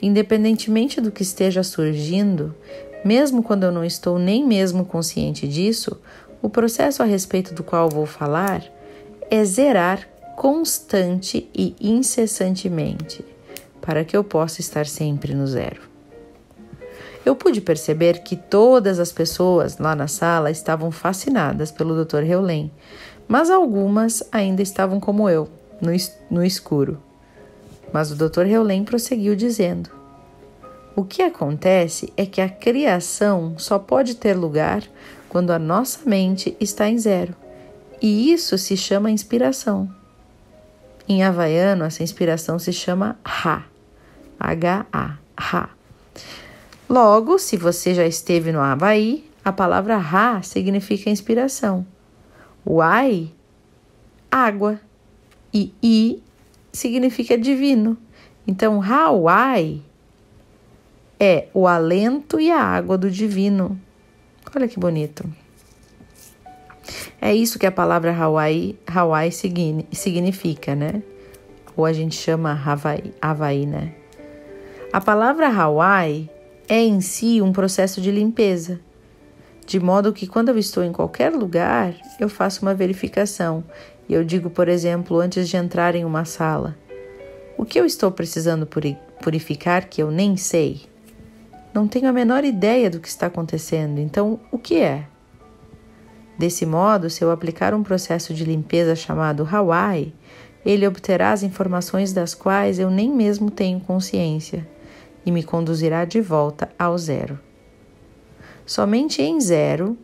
Independentemente 0.01 1.01
do 1.01 1.11
que 1.11 1.23
esteja 1.23 1.61
surgindo, 1.61 2.55
mesmo 3.03 3.43
quando 3.43 3.65
eu 3.65 3.71
não 3.71 3.83
estou 3.83 4.17
nem 4.17 4.45
mesmo 4.45 4.85
consciente 4.85 5.45
disso, 5.45 5.99
o 6.47 6.49
processo 6.49 7.03
a 7.03 7.05
respeito 7.05 7.53
do 7.53 7.61
qual 7.61 7.89
vou 7.89 8.05
falar 8.05 8.63
é 9.29 9.43
zerar 9.43 10.07
constante 10.37 11.49
e 11.53 11.75
incessantemente, 11.81 13.25
para 13.81 14.05
que 14.05 14.15
eu 14.15 14.23
possa 14.23 14.61
estar 14.61 14.85
sempre 14.85 15.33
no 15.33 15.45
zero. 15.45 15.81
Eu 17.25 17.35
pude 17.35 17.59
perceber 17.59 18.23
que 18.23 18.37
todas 18.37 18.97
as 18.97 19.11
pessoas 19.11 19.77
lá 19.77 19.93
na 19.93 20.07
sala 20.07 20.49
estavam 20.49 20.89
fascinadas 20.89 21.69
pelo 21.69 22.05
Dr. 22.05 22.23
Heulen, 22.23 22.71
mas 23.27 23.49
algumas 23.49 24.23
ainda 24.31 24.61
estavam 24.61 25.01
como 25.01 25.29
eu, 25.29 25.49
no, 25.81 25.91
no 26.31 26.45
escuro. 26.45 26.97
Mas 27.91 28.09
o 28.09 28.15
Dr. 28.15 28.45
Heulen 28.45 28.85
prosseguiu 28.85 29.35
dizendo: 29.35 29.89
O 30.95 31.03
que 31.03 31.21
acontece 31.21 32.13
é 32.15 32.25
que 32.25 32.39
a 32.39 32.47
criação 32.47 33.55
só 33.57 33.77
pode 33.77 34.15
ter 34.15 34.33
lugar 34.33 34.81
quando 35.29 35.51
a 35.51 35.59
nossa 35.59 36.07
mente 36.07 36.55
está 36.59 36.87
em 36.87 36.97
zero. 36.97 37.35
E 38.01 38.31
isso 38.31 38.57
se 38.57 38.77
chama 38.77 39.11
inspiração. 39.11 39.89
Em 41.07 41.23
havaiano, 41.23 41.85
essa 41.85 42.03
inspiração 42.03 42.59
se 42.59 42.73
chama 42.73 43.17
Ra. 43.25 43.65
H-A. 44.39 45.17
Ra. 45.37 45.69
Logo, 46.89 47.37
se 47.39 47.57
você 47.57 47.93
já 47.93 48.05
esteve 48.05 48.51
no 48.51 48.59
Havaí, 48.59 49.29
a 49.43 49.51
palavra 49.51 49.97
Ra 49.97 50.41
significa 50.41 51.09
inspiração. 51.09 51.85
O 52.63 52.81
Ai, 52.81 53.31
água. 54.29 54.79
E 55.53 55.73
I 55.81 56.21
significa 56.71 57.37
divino. 57.37 57.97
Então, 58.45 58.81
Hawaii 58.81 59.83
é 61.19 61.47
o 61.53 61.67
alento 61.67 62.39
e 62.39 62.51
a 62.51 62.61
água 62.61 62.97
do 62.97 63.09
divino. 63.09 63.79
Olha 64.55 64.67
que 64.67 64.79
bonito. 64.79 65.23
É 67.21 67.33
isso 67.33 67.59
que 67.59 67.65
a 67.65 67.71
palavra 67.71 68.15
Hawaii, 68.15 68.79
Hawaii 68.87 69.31
significa, 69.31 70.73
né? 70.73 71.03
Ou 71.75 71.85
a 71.85 71.93
gente 71.93 72.15
chama 72.15 72.51
Havaí, 72.51 73.13
Havaí, 73.21 73.65
né? 73.65 73.93
A 74.93 75.01
palavra 75.01 75.47
Hawaii 75.49 76.29
é 76.67 76.79
em 76.79 77.01
si 77.01 77.41
um 77.41 77.51
processo 77.51 77.99
de 77.99 78.09
limpeza, 78.09 78.79
de 79.65 79.79
modo 79.79 80.13
que 80.13 80.25
quando 80.25 80.49
eu 80.49 80.57
estou 80.57 80.83
em 80.83 80.93
qualquer 80.93 81.33
lugar, 81.33 81.93
eu 82.19 82.29
faço 82.29 82.61
uma 82.61 82.73
verificação 82.73 83.63
e 84.07 84.13
eu 84.13 84.23
digo, 84.23 84.49
por 84.49 84.69
exemplo, 84.69 85.19
antes 85.19 85.49
de 85.49 85.57
entrar 85.57 85.93
em 85.93 86.05
uma 86.05 86.23
sala, 86.23 86.77
o 87.57 87.65
que 87.65 87.79
eu 87.79 87.85
estou 87.85 88.09
precisando 88.11 88.67
purificar 89.21 89.89
que 89.89 90.01
eu 90.01 90.09
nem 90.09 90.37
sei? 90.37 90.83
Não 91.77 91.87
tenho 91.87 92.09
a 92.09 92.11
menor 92.11 92.43
ideia 92.43 92.89
do 92.89 92.99
que 92.99 93.07
está 93.07 93.27
acontecendo, 93.27 93.99
então 93.99 94.39
o 94.51 94.57
que 94.57 94.77
é? 94.77 95.05
Desse 96.35 96.65
modo, 96.65 97.07
se 97.07 97.23
eu 97.23 97.29
aplicar 97.29 97.71
um 97.71 97.83
processo 97.83 98.33
de 98.33 98.43
limpeza 98.43 98.95
chamado 98.95 99.47
Hawaii, 99.47 100.11
ele 100.65 100.87
obterá 100.87 101.31
as 101.31 101.43
informações 101.43 102.11
das 102.11 102.33
quais 102.33 102.79
eu 102.79 102.89
nem 102.89 103.11
mesmo 103.11 103.51
tenho 103.51 103.79
consciência 103.79 104.67
e 105.23 105.31
me 105.31 105.43
conduzirá 105.43 106.03
de 106.03 106.19
volta 106.19 106.67
ao 106.79 106.97
zero. 106.97 107.39
Somente 108.65 109.21
em 109.21 109.39
zero, 109.39 109.95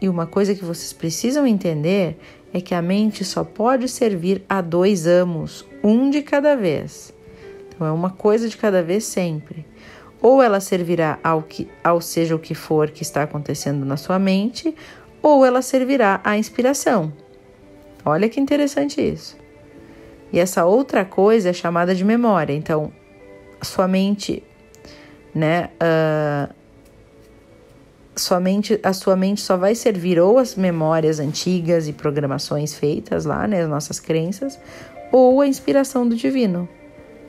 e 0.00 0.08
uma 0.08 0.26
coisa 0.26 0.54
que 0.54 0.64
vocês 0.64 0.94
precisam 0.94 1.46
entender 1.46 2.18
é 2.54 2.60
que 2.62 2.74
a 2.74 2.80
mente 2.80 3.22
só 3.22 3.44
pode 3.44 3.86
servir 3.86 4.42
a 4.48 4.62
dois 4.62 5.06
amos, 5.06 5.62
um 5.84 6.08
de 6.08 6.22
cada 6.22 6.56
vez. 6.56 7.12
Então 7.68 7.86
é 7.86 7.92
uma 7.92 8.08
coisa 8.08 8.48
de 8.48 8.56
cada 8.56 8.82
vez 8.82 9.04
sempre. 9.04 9.66
Ou 10.20 10.42
ela 10.42 10.60
servirá 10.60 11.18
ao 11.22 11.42
que 11.42 11.68
ao 11.82 12.00
seja 12.00 12.34
o 12.34 12.38
que 12.38 12.54
for 12.54 12.90
que 12.90 13.02
está 13.02 13.22
acontecendo 13.22 13.84
na 13.84 13.96
sua 13.96 14.18
mente, 14.18 14.74
ou 15.22 15.44
ela 15.44 15.62
servirá 15.62 16.20
à 16.24 16.36
inspiração. 16.36 17.12
Olha 18.04 18.28
que 18.28 18.40
interessante 18.40 19.00
isso. 19.00 19.36
E 20.32 20.38
essa 20.38 20.64
outra 20.64 21.04
coisa 21.04 21.50
é 21.50 21.52
chamada 21.52 21.94
de 21.94 22.04
memória. 22.04 22.52
Então, 22.52 22.92
sua 23.62 23.88
mente, 23.88 24.42
né? 25.34 25.70
Uh, 25.82 26.54
sua 28.16 28.40
mente, 28.40 28.78
a 28.82 28.92
sua 28.92 29.16
mente 29.16 29.40
só 29.40 29.56
vai 29.56 29.74
servir 29.74 30.18
ou 30.18 30.38
as 30.38 30.54
memórias 30.54 31.20
antigas 31.20 31.88
e 31.88 31.92
programações 31.92 32.74
feitas 32.74 33.24
lá, 33.24 33.46
né? 33.46 33.62
As 33.62 33.68
nossas 33.68 34.00
crenças, 34.00 34.58
ou 35.12 35.40
a 35.40 35.46
inspiração 35.46 36.06
do 36.08 36.16
divino. 36.16 36.68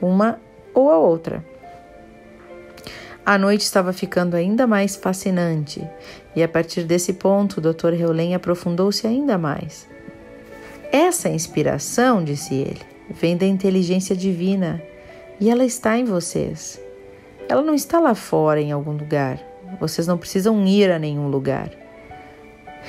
Uma 0.00 0.40
ou 0.74 0.90
a 0.90 0.98
outra. 0.98 1.44
A 3.30 3.38
noite 3.38 3.60
estava 3.60 3.92
ficando 3.92 4.34
ainda 4.34 4.66
mais 4.66 4.96
fascinante, 4.96 5.88
e 6.34 6.42
a 6.42 6.48
partir 6.48 6.82
desse 6.82 7.12
ponto 7.12 7.58
o 7.58 7.60
Dr. 7.60 7.94
Heulen 7.94 8.34
aprofundou-se 8.34 9.06
ainda 9.06 9.38
mais. 9.38 9.86
Essa 10.90 11.28
inspiração, 11.28 12.24
disse 12.24 12.56
ele, 12.56 12.80
vem 13.08 13.36
da 13.36 13.46
inteligência 13.46 14.16
divina 14.16 14.82
e 15.38 15.48
ela 15.48 15.64
está 15.64 15.96
em 15.96 16.04
vocês. 16.04 16.80
Ela 17.48 17.62
não 17.62 17.76
está 17.76 18.00
lá 18.00 18.16
fora 18.16 18.60
em 18.60 18.72
algum 18.72 18.96
lugar. 18.96 19.38
Vocês 19.78 20.08
não 20.08 20.18
precisam 20.18 20.66
ir 20.66 20.90
a 20.90 20.98
nenhum 20.98 21.28
lugar. 21.28 21.70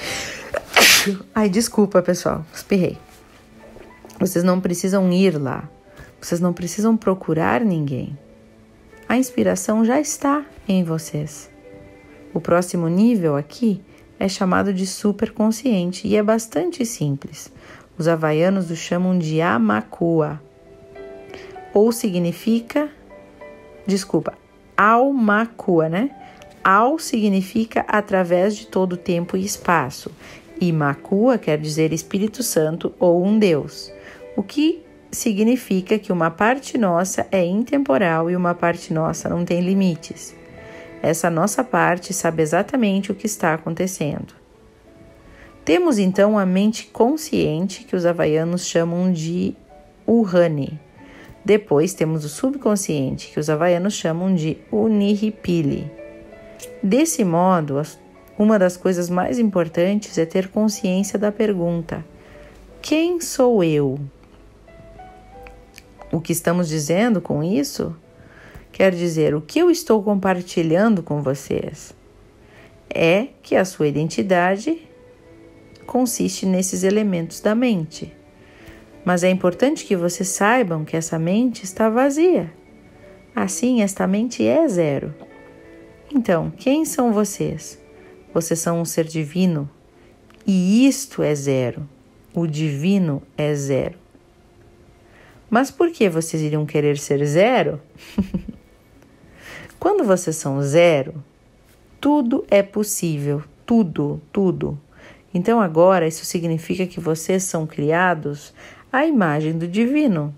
Ai, 1.36 1.50
desculpa, 1.50 2.01
pessoal, 2.01 2.43
espirrei. 2.51 2.98
Vocês 4.19 4.43
não 4.43 4.60
precisam 4.60 5.07
ir 5.13 5.39
lá. 5.39 5.69
Vocês 6.19 6.41
não 6.41 6.51
precisam 6.51 6.98
procurar 6.98 7.62
ninguém. 7.62 8.17
A 9.12 9.18
inspiração 9.18 9.84
já 9.84 10.00
está 10.00 10.46
em 10.65 10.86
vocês. 10.86 11.51
O 12.34 12.39
próximo 12.39 12.88
nível 12.88 13.36
aqui 13.36 13.82
é 14.18 14.30
chamado 14.30 14.74
de 14.74 14.88
superconsciente 14.88 16.08
e 16.08 16.15
é 16.15 16.24
bastante 16.24 16.86
simples. 16.86 17.51
Os 17.98 18.08
havaianos 18.08 18.72
o 18.72 18.75
chamam 18.77 19.20
de 19.20 19.41
amakua, 19.41 20.41
ou 21.74 21.91
significa, 21.91 22.89
desculpa, 23.86 24.34
almakua, 24.77 25.89
né? 25.89 26.10
Al 26.63 26.98
significa 26.98 27.84
através 27.89 28.56
de 28.56 28.68
todo 28.68 28.96
tempo 28.96 29.36
e 29.36 29.44
espaço, 29.44 30.10
e 30.58 30.72
makua 30.72 31.38
quer 31.38 31.58
dizer 31.58 31.91
Espírito 31.91 32.41
Santo 32.41 32.94
ou 32.98 33.25
um 33.25 33.38
Deus, 33.38 33.91
o 34.38 34.41
que 34.41 34.82
significa 35.12 36.00
que 36.00 36.12
uma 36.12 36.32
parte 36.32 36.77
nossa 36.77 37.27
é 37.32 37.46
intemporal 37.46 38.30
e 38.30 38.36
uma 38.36 38.56
parte 38.56 38.94
nossa 38.94 39.27
não 39.27 39.44
tem 39.44 39.62
limites. 39.62 40.36
Essa 41.01 41.30
nossa 41.30 41.63
parte 41.63 42.13
sabe 42.13 42.41
exatamente 42.41 43.12
o 43.12 43.15
que 43.15 43.25
está 43.25 43.53
acontecendo. 43.53 44.34
Temos 45.65 45.98
então 45.98 46.39
a 46.39 46.46
mente 46.46 46.88
consciente, 46.88 47.84
que 47.84 47.96
os 47.96 48.06
havaianos 48.06 48.65
chamam 48.65 49.12
de 49.12 49.56
Uhane. 50.08 50.80
Depois 51.44 51.94
temos 51.94 52.24
o 52.24 52.30
subconsciente, 52.30 53.32
que 53.32 53.39
os 53.39 53.50
havaianos 53.50 53.94
chamam 53.94 54.34
de 54.34 54.58
Unihipili. 54.72 55.91
Desse 56.82 57.24
modo, 57.24 57.82
uma 58.38 58.58
das 58.58 58.77
coisas 58.77 59.10
mais 59.10 59.39
importantes 59.39 60.18
é 60.18 60.25
ter 60.25 60.50
consciência 60.50 61.18
da 61.18 61.32
pergunta: 61.32 62.03
quem 62.82 63.20
sou 63.20 63.63
eu? 63.63 64.00
O 66.12 66.20
que 66.20 66.34
estamos 66.34 66.68
dizendo 66.68 67.22
com 67.22 67.41
isso? 67.41 67.96
Quer 68.72 68.94
dizer, 68.94 69.34
o 69.34 69.41
que 69.41 69.60
eu 69.60 69.70
estou 69.70 70.03
compartilhando 70.03 71.01
com 71.01 71.22
vocês 71.22 71.94
é 72.94 73.27
que 73.41 73.56
a 73.56 73.63
sua 73.63 73.88
identidade 73.88 74.89
consiste 75.86 76.46
nesses 76.46 76.84
elementos 76.84 77.39
da 77.39 77.56
mente. 77.56 78.13
Mas 79.06 79.24
é 79.24 79.30
importante 79.30 79.86
que 79.86 79.96
vocês 79.96 80.30
saibam 80.30 80.86
que 80.86 80.96
essa 80.96 81.18
mente 81.18 81.63
está 81.63 81.89
vazia. 81.89 82.51
Assim, 83.36 83.82
esta 83.82 84.06
mente 84.06 84.46
é 84.46 84.68
zero. 84.68 85.13
Então, 86.13 86.51
quem 86.51 86.84
são 86.84 87.13
vocês? 87.13 87.80
Vocês 88.34 88.60
são 88.60 88.82
um 88.82 88.86
ser 88.86 89.06
divino 89.06 89.70
e 90.46 90.86
isto 90.88 91.24
é 91.24 91.34
zero. 91.34 91.88
O 92.34 92.46
divino 92.46 93.22
é 93.38 93.53
zero. 93.53 94.00
Mas 95.51 95.70
por 95.70 95.91
que 95.91 96.08
vocês 96.08 96.41
iriam 96.41 96.65
querer 96.65 96.98
ser 96.98 97.25
zero? 97.25 97.81
Quando 99.77 100.05
vocês 100.05 100.38
são 100.38 100.62
zero, 100.62 101.22
tudo 102.00 102.46
é 102.50 102.63
possível, 102.63 103.43
tudo, 103.65 104.22
tudo. 104.31 104.79
Então 105.34 105.60
agora 105.60 106.08
isso 106.08 106.24
significa 106.24 106.88
que 106.88 107.01
vocês 107.01 107.43
são 107.43 107.67
criados 107.67 108.53
à 108.93 109.05
imagem 109.05 109.58
do 109.58 109.67
divino. 109.67 110.34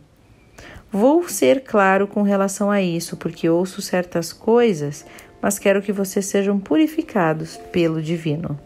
Vou 0.91 1.29
ser 1.29 1.63
claro 1.63 2.07
com 2.07 2.23
relação 2.23 2.71
a 2.71 2.81
isso, 2.81 3.15
porque 3.15 3.47
ouço 3.47 3.83
certas 3.83 4.33
coisas, 4.33 5.05
mas 5.39 5.59
quero 5.59 5.83
que 5.83 5.91
vocês 5.91 6.25
sejam 6.25 6.59
purificados 6.59 7.57
pelo 7.71 8.01
divino. 8.01 8.59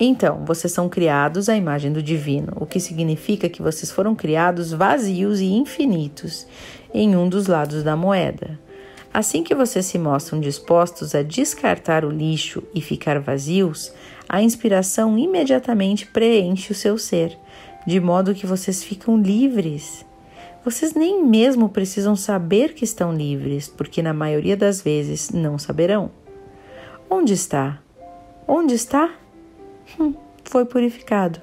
Então, 0.00 0.44
vocês 0.44 0.72
são 0.72 0.88
criados 0.88 1.48
à 1.48 1.56
imagem 1.56 1.92
do 1.92 2.00
divino, 2.00 2.52
o 2.56 2.66
que 2.66 2.78
significa 2.78 3.48
que 3.48 3.60
vocês 3.60 3.90
foram 3.90 4.14
criados 4.14 4.72
vazios 4.72 5.40
e 5.40 5.46
infinitos 5.46 6.46
em 6.94 7.16
um 7.16 7.28
dos 7.28 7.48
lados 7.48 7.82
da 7.82 7.96
moeda. 7.96 8.58
Assim 9.12 9.42
que 9.42 9.54
vocês 9.54 9.86
se 9.86 9.98
mostram 9.98 10.38
dispostos 10.38 11.14
a 11.14 11.22
descartar 11.22 12.04
o 12.04 12.10
lixo 12.10 12.62
e 12.72 12.80
ficar 12.80 13.18
vazios, 13.18 13.92
a 14.28 14.40
inspiração 14.40 15.18
imediatamente 15.18 16.06
preenche 16.06 16.70
o 16.70 16.76
seu 16.76 16.96
ser, 16.96 17.36
de 17.84 17.98
modo 17.98 18.34
que 18.34 18.46
vocês 18.46 18.84
ficam 18.84 19.20
livres. 19.20 20.06
Vocês 20.64 20.94
nem 20.94 21.24
mesmo 21.24 21.68
precisam 21.68 22.14
saber 22.14 22.74
que 22.74 22.84
estão 22.84 23.12
livres, 23.12 23.66
porque 23.66 24.02
na 24.02 24.12
maioria 24.12 24.56
das 24.56 24.80
vezes 24.80 25.30
não 25.30 25.58
saberão. 25.58 26.10
Onde 27.10 27.32
está? 27.32 27.80
Onde 28.46 28.74
está? 28.74 29.10
Hum, 29.98 30.14
foi 30.44 30.64
purificado. 30.64 31.40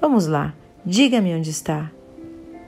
Vamos 0.00 0.26
lá, 0.26 0.54
diga-me 0.84 1.34
onde 1.34 1.50
está. 1.50 1.90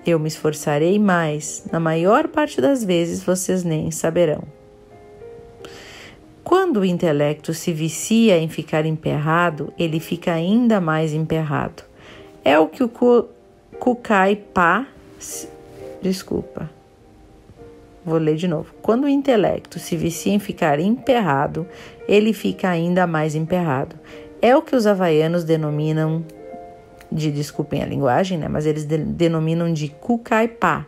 Eu 0.07 0.19
me 0.19 0.29
esforçarei 0.29 0.99
mais, 0.99 1.65
na 1.71 1.79
maior 1.79 2.29
parte 2.29 2.61
das 2.61 2.83
vezes 2.83 3.23
vocês 3.23 3.63
nem 3.63 3.91
saberão. 3.91 4.43
Quando 6.43 6.81
o 6.81 6.85
intelecto 6.85 7.53
se 7.53 7.73
vicia 7.73 8.39
em 8.39 8.49
ficar 8.49 8.87
emperrado, 8.87 9.73
ele 9.79 10.01
fica 10.01 10.33
ainda 10.33 10.81
mais 10.81 11.13
emperrado. 11.13 11.85
É 12.45 12.59
o 12.59 12.67
que 12.67 12.83
o 12.83 12.89
Kukai 13.79 14.37
Pa. 14.37 14.87
Desculpa. 16.03 16.71
Vou 18.05 18.19
ler 18.19 18.37
de 18.37 18.49
novo. 18.49 18.75
Quando 18.81 19.05
o 19.05 19.09
intelecto 19.09 19.79
se 19.79 19.97
vicia 19.97 20.33
em 20.33 20.39
ficar 20.39 20.81
emperrado, 20.81 21.67
ele 22.09 22.33
fica 22.33 22.69
ainda 22.71 23.07
mais 23.07 23.35
emperrado. 23.35 23.95
É 24.43 24.57
o 24.57 24.63
que 24.63 24.75
os 24.75 24.87
havaianos 24.87 25.45
denominam 25.45 26.25
de, 27.13 27.31
desculpem 27.31 27.83
a 27.83 27.87
linguagem, 27.87 28.39
né, 28.39 28.49
mas 28.49 28.67
eles 28.67 28.85
de, 28.85 28.99
denominam 28.99 29.73
de 29.73 29.89
Kukaipá. 29.89 30.87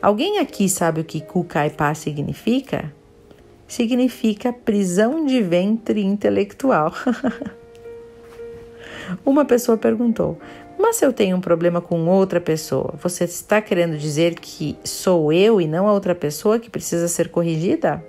Alguém 0.00 0.38
aqui 0.38 0.68
sabe 0.68 1.00
o 1.00 1.04
que 1.04 1.20
Kukaipá 1.20 1.92
significa? 1.94 2.92
Significa 3.66 4.52
prisão 4.52 5.26
de 5.26 5.42
ventre 5.42 6.04
intelectual. 6.04 6.92
Uma 9.24 9.44
pessoa 9.44 9.76
perguntou: 9.76 10.38
Mas 10.78 10.96
se 10.96 11.04
eu 11.04 11.12
tenho 11.12 11.36
um 11.36 11.40
problema 11.40 11.80
com 11.80 12.06
outra 12.06 12.40
pessoa, 12.40 12.94
você 13.02 13.24
está 13.24 13.60
querendo 13.60 13.98
dizer 13.98 14.36
que 14.36 14.76
sou 14.84 15.32
eu 15.32 15.60
e 15.60 15.66
não 15.66 15.88
a 15.88 15.92
outra 15.92 16.14
pessoa 16.14 16.58
que 16.58 16.70
precisa 16.70 17.08
ser 17.08 17.30
corrigida? 17.30 18.02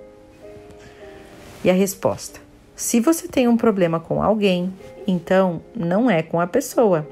E 1.64 1.70
a 1.70 1.74
resposta: 1.74 2.40
se 2.80 2.98
você 2.98 3.28
tem 3.28 3.46
um 3.46 3.58
problema 3.58 4.00
com 4.00 4.22
alguém, 4.22 4.72
então 5.06 5.60
não 5.76 6.10
é 6.10 6.22
com 6.22 6.40
a 6.40 6.46
pessoa. 6.46 7.06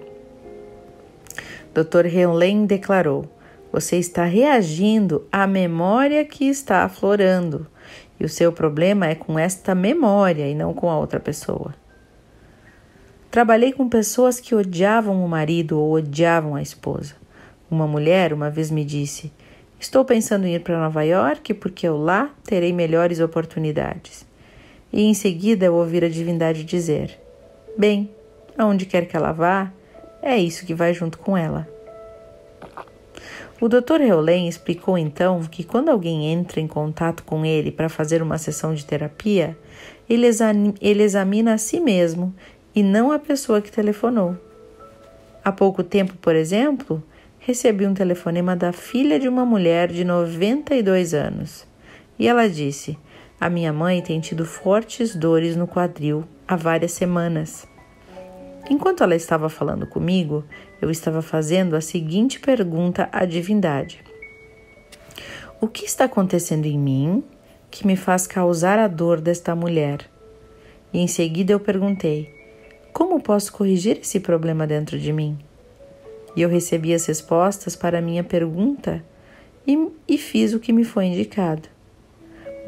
Dr. 1.74 2.06
Heulen 2.06 2.64
declarou: 2.64 3.26
Você 3.70 3.98
está 3.98 4.24
reagindo 4.24 5.28
à 5.30 5.46
memória 5.46 6.24
que 6.24 6.46
está 6.46 6.84
aflorando, 6.84 7.66
e 8.18 8.24
o 8.24 8.30
seu 8.30 8.50
problema 8.50 9.08
é 9.08 9.14
com 9.14 9.38
esta 9.38 9.74
memória 9.74 10.48
e 10.48 10.54
não 10.54 10.72
com 10.72 10.88
a 10.88 10.98
outra 10.98 11.20
pessoa. 11.20 11.74
Trabalhei 13.30 13.70
com 13.70 13.90
pessoas 13.90 14.40
que 14.40 14.54
odiavam 14.54 15.22
o 15.22 15.28
marido 15.28 15.78
ou 15.78 15.92
odiavam 15.92 16.54
a 16.54 16.62
esposa. 16.62 17.14
Uma 17.70 17.86
mulher 17.86 18.32
uma 18.32 18.48
vez 18.48 18.70
me 18.70 18.86
disse: 18.86 19.30
Estou 19.78 20.02
pensando 20.02 20.46
em 20.46 20.54
ir 20.54 20.60
para 20.60 20.80
Nova 20.80 21.02
York 21.02 21.52
porque 21.52 21.86
eu 21.86 21.98
lá 21.98 22.30
terei 22.42 22.72
melhores 22.72 23.20
oportunidades 23.20 24.26
e 24.92 25.02
em 25.02 25.14
seguida 25.14 25.72
ouvir 25.72 26.04
a 26.04 26.08
divindade 26.08 26.64
dizer: 26.64 27.18
Bem, 27.76 28.10
aonde 28.56 28.86
quer 28.86 29.06
que 29.06 29.16
ela 29.16 29.32
vá, 29.32 29.72
é 30.22 30.36
isso 30.36 30.66
que 30.66 30.74
vai 30.74 30.92
junto 30.92 31.18
com 31.18 31.36
ela. 31.36 31.68
O 33.60 33.68
Dr. 33.68 34.00
Heulen 34.00 34.46
explicou 34.46 34.96
então 34.96 35.40
que 35.42 35.64
quando 35.64 35.88
alguém 35.88 36.26
entra 36.26 36.60
em 36.60 36.68
contato 36.68 37.24
com 37.24 37.44
ele 37.44 37.72
para 37.72 37.88
fazer 37.88 38.22
uma 38.22 38.38
sessão 38.38 38.72
de 38.72 38.86
terapia, 38.86 39.58
ele, 40.08 40.28
ele 40.80 41.02
examina 41.02 41.54
a 41.54 41.58
si 41.58 41.80
mesmo 41.80 42.32
e 42.72 42.82
não 42.82 43.10
a 43.10 43.18
pessoa 43.18 43.60
que 43.60 43.72
telefonou. 43.72 44.36
Há 45.44 45.50
pouco 45.50 45.82
tempo, 45.82 46.14
por 46.20 46.36
exemplo, 46.36 47.02
recebi 47.40 47.84
um 47.84 47.94
telefonema 47.94 48.54
da 48.54 48.72
filha 48.72 49.18
de 49.18 49.28
uma 49.28 49.44
mulher 49.44 49.88
de 49.88 50.04
92 50.04 51.12
anos 51.12 51.66
e 52.18 52.26
ela 52.28 52.48
disse: 52.48 52.98
a 53.40 53.48
minha 53.48 53.72
mãe 53.72 54.02
tem 54.02 54.18
tido 54.18 54.44
fortes 54.44 55.14
dores 55.14 55.54
no 55.54 55.68
quadril 55.68 56.24
há 56.46 56.56
várias 56.56 56.90
semanas. 56.92 57.68
Enquanto 58.68 59.04
ela 59.04 59.14
estava 59.14 59.48
falando 59.48 59.86
comigo, 59.86 60.44
eu 60.82 60.90
estava 60.90 61.22
fazendo 61.22 61.76
a 61.76 61.80
seguinte 61.80 62.40
pergunta 62.40 63.08
à 63.12 63.24
divindade: 63.24 64.02
O 65.60 65.68
que 65.68 65.84
está 65.84 66.04
acontecendo 66.04 66.66
em 66.66 66.76
mim 66.76 67.22
que 67.70 67.86
me 67.86 67.94
faz 67.94 68.26
causar 68.26 68.78
a 68.78 68.88
dor 68.88 69.20
desta 69.20 69.54
mulher? 69.54 70.10
E 70.92 70.98
em 70.98 71.06
seguida 71.06 71.52
eu 71.52 71.60
perguntei: 71.60 72.34
Como 72.92 73.22
posso 73.22 73.52
corrigir 73.52 73.98
esse 74.00 74.18
problema 74.18 74.66
dentro 74.66 74.98
de 74.98 75.12
mim? 75.12 75.38
E 76.34 76.42
eu 76.42 76.48
recebi 76.48 76.92
as 76.92 77.06
respostas 77.06 77.76
para 77.76 77.98
a 77.98 78.02
minha 78.02 78.24
pergunta 78.24 79.02
e, 79.64 79.78
e 80.08 80.18
fiz 80.18 80.52
o 80.52 80.60
que 80.60 80.72
me 80.72 80.84
foi 80.84 81.06
indicado. 81.06 81.77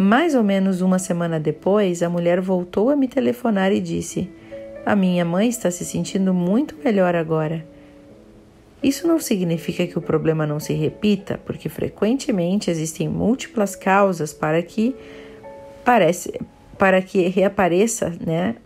Mais 0.02 0.34
ou 0.34 0.42
menos 0.42 0.80
uma 0.80 0.98
semana 0.98 1.38
depois, 1.38 2.02
a 2.02 2.08
mulher 2.08 2.40
voltou 2.40 2.88
a 2.88 2.96
me 2.96 3.06
telefonar 3.06 3.70
e 3.70 3.82
disse: 3.82 4.30
A 4.86 4.96
minha 4.96 5.26
mãe 5.26 5.46
está 5.46 5.70
se 5.70 5.84
sentindo 5.84 6.32
muito 6.32 6.74
melhor 6.82 7.14
agora. 7.14 7.66
Isso 8.82 9.06
não 9.06 9.20
significa 9.20 9.86
que 9.86 9.98
o 9.98 10.00
problema 10.00 10.46
não 10.46 10.58
se 10.58 10.72
repita, 10.72 11.38
porque 11.44 11.68
frequentemente 11.68 12.70
existem 12.70 13.10
múltiplas 13.10 13.76
causas 13.76 14.32
para 14.32 14.62
que 14.62 14.96
parece 15.84 16.32
para 16.78 17.02
que 17.02 17.28
reapareça, 17.28 18.10
né? 18.24 18.56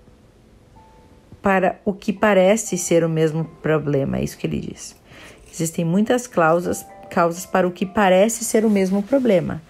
Para 1.42 1.80
o 1.84 1.92
que 1.92 2.12
parece 2.12 2.78
ser 2.78 3.02
o 3.02 3.08
mesmo 3.08 3.44
problema, 3.60 4.18
é 4.18 4.22
isso 4.22 4.38
que 4.38 4.46
ele 4.46 4.60
diz. 4.60 4.94
Existem 5.52 5.84
muitas 5.84 6.28
causas, 6.28 6.86
causas 7.10 7.44
para 7.44 7.66
o 7.66 7.72
que 7.72 7.84
parece 7.84 8.44
ser 8.44 8.64
o 8.64 8.70
mesmo 8.70 9.02
problema 9.02 9.60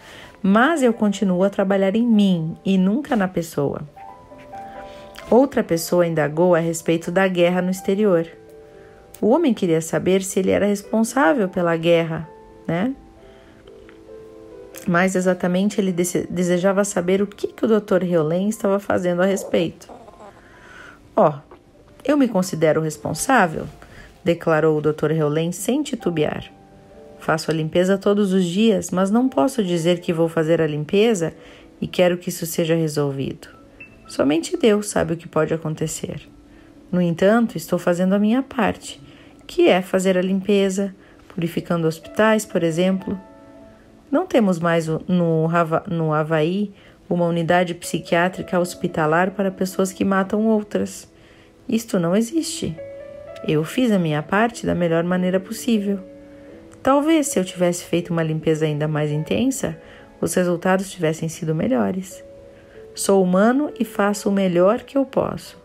mas 0.46 0.83
eu 0.83 0.92
continuo 0.92 1.42
a 1.42 1.48
trabalhar 1.48 1.96
em 1.96 2.07
mim 2.07 2.54
e 2.62 2.76
nunca 2.76 3.16
na 3.16 3.26
pessoa. 3.26 3.80
Outra 5.30 5.64
pessoa 5.64 6.07
indagou 6.07 6.54
a 6.54 6.59
respeito 6.59 7.11
da 7.11 7.26
guerra 7.26 7.62
no 7.62 7.70
exterior. 7.70 8.28
O 9.22 9.30
homem 9.30 9.54
queria 9.54 9.80
saber 9.80 10.22
se 10.22 10.40
ele 10.40 10.50
era 10.50 10.66
responsável 10.66 11.48
pela 11.48 11.74
guerra, 11.78 12.28
né? 12.68 12.94
Mais 14.87 15.16
exatamente, 15.16 15.80
ele 15.80 15.92
desejava 15.92 16.85
saber 16.85 17.22
o 17.22 17.26
que, 17.26 17.46
que 17.46 17.64
o 17.64 17.80
Dr. 17.80 18.04
Heulen 18.04 18.50
estava 18.50 18.78
fazendo 18.78 19.22
a 19.22 19.24
respeito. 19.24 19.90
Ó, 21.16 21.30
oh, 21.30 21.57
eu 22.04 22.18
me 22.18 22.28
considero 22.28 22.83
responsável, 22.83 23.64
declarou 24.22 24.76
o 24.76 24.83
Dr. 24.83 25.12
Heulen 25.12 25.52
sem 25.52 25.83
titubear. 25.83 26.52
Faço 27.25 27.51
a 27.51 27.55
limpeza 27.55 27.97
todos 27.97 28.35
os 28.35 28.45
dias, 28.45 28.91
mas 28.91 29.11
não 29.11 29.31
posso 29.31 29.65
dizer 29.65 30.01
que 30.01 30.13
vou 30.13 30.29
fazer 30.29 30.61
a 30.61 30.67
limpeza 30.67 31.33
e 31.81 31.89
quero 31.89 32.19
que 32.19 32.29
isso 32.29 32.45
seja 32.45 32.75
resolvido. 32.75 33.49
Somente 34.07 34.59
Deus 34.59 34.91
sabe 34.91 35.15
o 35.15 35.17
que 35.17 35.27
pode 35.27 35.55
acontecer. 35.55 36.29
No 36.93 37.01
entanto, 37.01 37.57
estou 37.57 37.79
fazendo 37.79 38.13
a 38.13 38.19
minha 38.19 38.43
parte, 38.43 39.01
que 39.47 39.69
é 39.69 39.81
fazer 39.81 40.19
a 40.19 40.21
limpeza, 40.21 40.95
purificando 41.27 41.89
hospitais, 41.89 42.45
por 42.45 42.63
exemplo. 42.63 43.19
Não 44.11 44.27
temos 44.27 44.59
mais 44.59 44.87
no, 44.87 45.49
no 45.89 46.13
Havaí 46.13 46.75
uma 47.09 47.25
unidade 47.25 47.73
psiquiátrica 47.73 48.61
hospitalar 48.61 49.31
para 49.31 49.51
pessoas 49.51 49.95
que 49.95 50.05
matam 50.05 50.47
outras. 50.47 51.11
Isto 51.67 51.99
não 51.99 52.15
existe. 52.15 52.77
Eu 53.49 53.65
fiz 53.65 53.91
a 53.91 53.99
minha 53.99 54.23
parte 54.23 54.67
da 54.67 54.75
melhor 54.75 55.05
maneira 55.05 55.41
possível. 55.41 56.13
Talvez 56.85 57.29
se 57.29 57.38
eu 57.38 57.44
tivesse 57.47 57.83
feito 57.83 58.11
uma 58.12 58.23
limpeza 58.23 58.66
ainda 58.66 58.87
mais 58.87 59.11
intensa, 59.11 59.81
os 60.20 60.35
resultados 60.35 60.90
tivessem 60.90 61.31
sido 61.31 61.55
melhores. 61.55 62.23
Sou 62.94 63.23
humano 63.23 63.73
e 63.81 63.87
faço 63.87 64.29
o 64.29 64.33
melhor 64.33 64.83
que 64.83 64.99
eu 64.99 65.07
posso. 65.07 65.59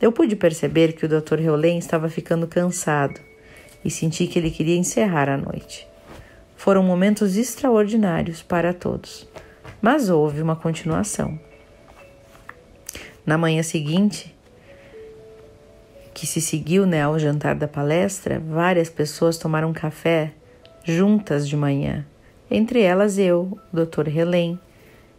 Eu 0.00 0.10
pude 0.10 0.34
perceber 0.34 0.94
que 0.94 1.04
o 1.04 1.08
Dr. 1.08 1.40
Heulen 1.40 1.76
estava 1.76 2.08
ficando 2.08 2.46
cansado 2.46 3.20
e 3.84 3.90
senti 3.90 4.26
que 4.26 4.38
ele 4.38 4.50
queria 4.50 4.74
encerrar 4.74 5.28
a 5.28 5.36
noite. 5.36 5.86
Foram 6.56 6.82
momentos 6.82 7.36
extraordinários 7.36 8.42
para 8.42 8.72
todos, 8.72 9.28
mas 9.82 10.08
houve 10.08 10.40
uma 10.40 10.56
continuação. 10.56 11.38
Na 13.26 13.36
manhã 13.36 13.62
seguinte, 13.62 14.34
que 16.18 16.26
se 16.26 16.40
seguiu 16.40 16.84
né, 16.84 17.02
ao 17.02 17.16
jantar 17.16 17.54
da 17.54 17.68
palestra, 17.68 18.40
várias 18.40 18.90
pessoas 18.90 19.38
tomaram 19.38 19.72
café 19.72 20.32
juntas 20.82 21.48
de 21.48 21.56
manhã. 21.56 22.04
Entre 22.50 22.80
elas 22.80 23.18
eu, 23.18 23.56
o 23.72 23.84
Dr. 23.84 24.08
Helen, 24.08 24.58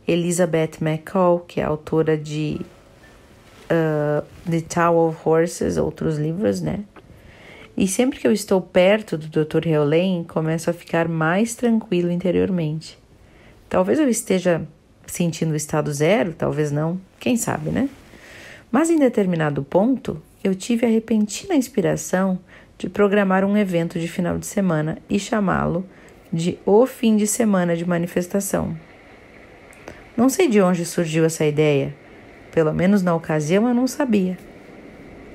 Elizabeth 0.05 0.81
McCall, 0.81 1.39
que 1.39 1.61
é 1.61 1.63
autora 1.63 2.17
de 2.17 2.59
uh, 3.71 4.25
The 4.49 4.59
Tower 4.59 5.09
of 5.09 5.17
Horses, 5.23 5.77
outros 5.77 6.17
livros, 6.17 6.59
né? 6.59 6.83
E 7.77 7.87
sempre 7.87 8.19
que 8.19 8.27
eu 8.27 8.33
estou 8.33 8.59
perto 8.59 9.17
do 9.17 9.29
Dr. 9.29 9.65
Helen, 9.65 10.25
começo 10.25 10.69
a 10.69 10.73
ficar 10.73 11.07
mais 11.07 11.55
tranquilo 11.55 12.11
interiormente. 12.11 12.99
Talvez 13.69 13.99
eu 13.99 14.09
esteja 14.09 14.67
sentindo 15.07 15.53
o 15.53 15.55
estado 15.55 15.93
zero, 15.93 16.33
talvez 16.33 16.73
não, 16.73 16.99
quem 17.21 17.37
sabe, 17.37 17.69
né? 17.69 17.89
Mas 18.69 18.89
em 18.89 18.99
determinado 18.99 19.63
ponto, 19.63 20.21
eu 20.43 20.55
tive 20.55 20.85
a 20.85 20.89
repentina 20.89 21.55
inspiração 21.55 22.39
de 22.77 22.89
programar 22.89 23.43
um 23.43 23.57
evento 23.57 23.99
de 23.99 24.07
final 24.07 24.37
de 24.37 24.45
semana 24.45 24.97
e 25.09 25.19
chamá-lo 25.19 25.85
de 26.31 26.57
O 26.65 26.85
Fim 26.85 27.17
de 27.17 27.27
Semana 27.27 27.75
de 27.75 27.85
Manifestação. 27.85 28.77
Não 30.15 30.29
sei 30.29 30.47
de 30.47 30.61
onde 30.61 30.85
surgiu 30.85 31.25
essa 31.25 31.45
ideia, 31.45 31.93
pelo 32.51 32.73
menos 32.73 33.03
na 33.03 33.13
ocasião 33.13 33.67
eu 33.67 33.73
não 33.73 33.87
sabia. 33.87 34.37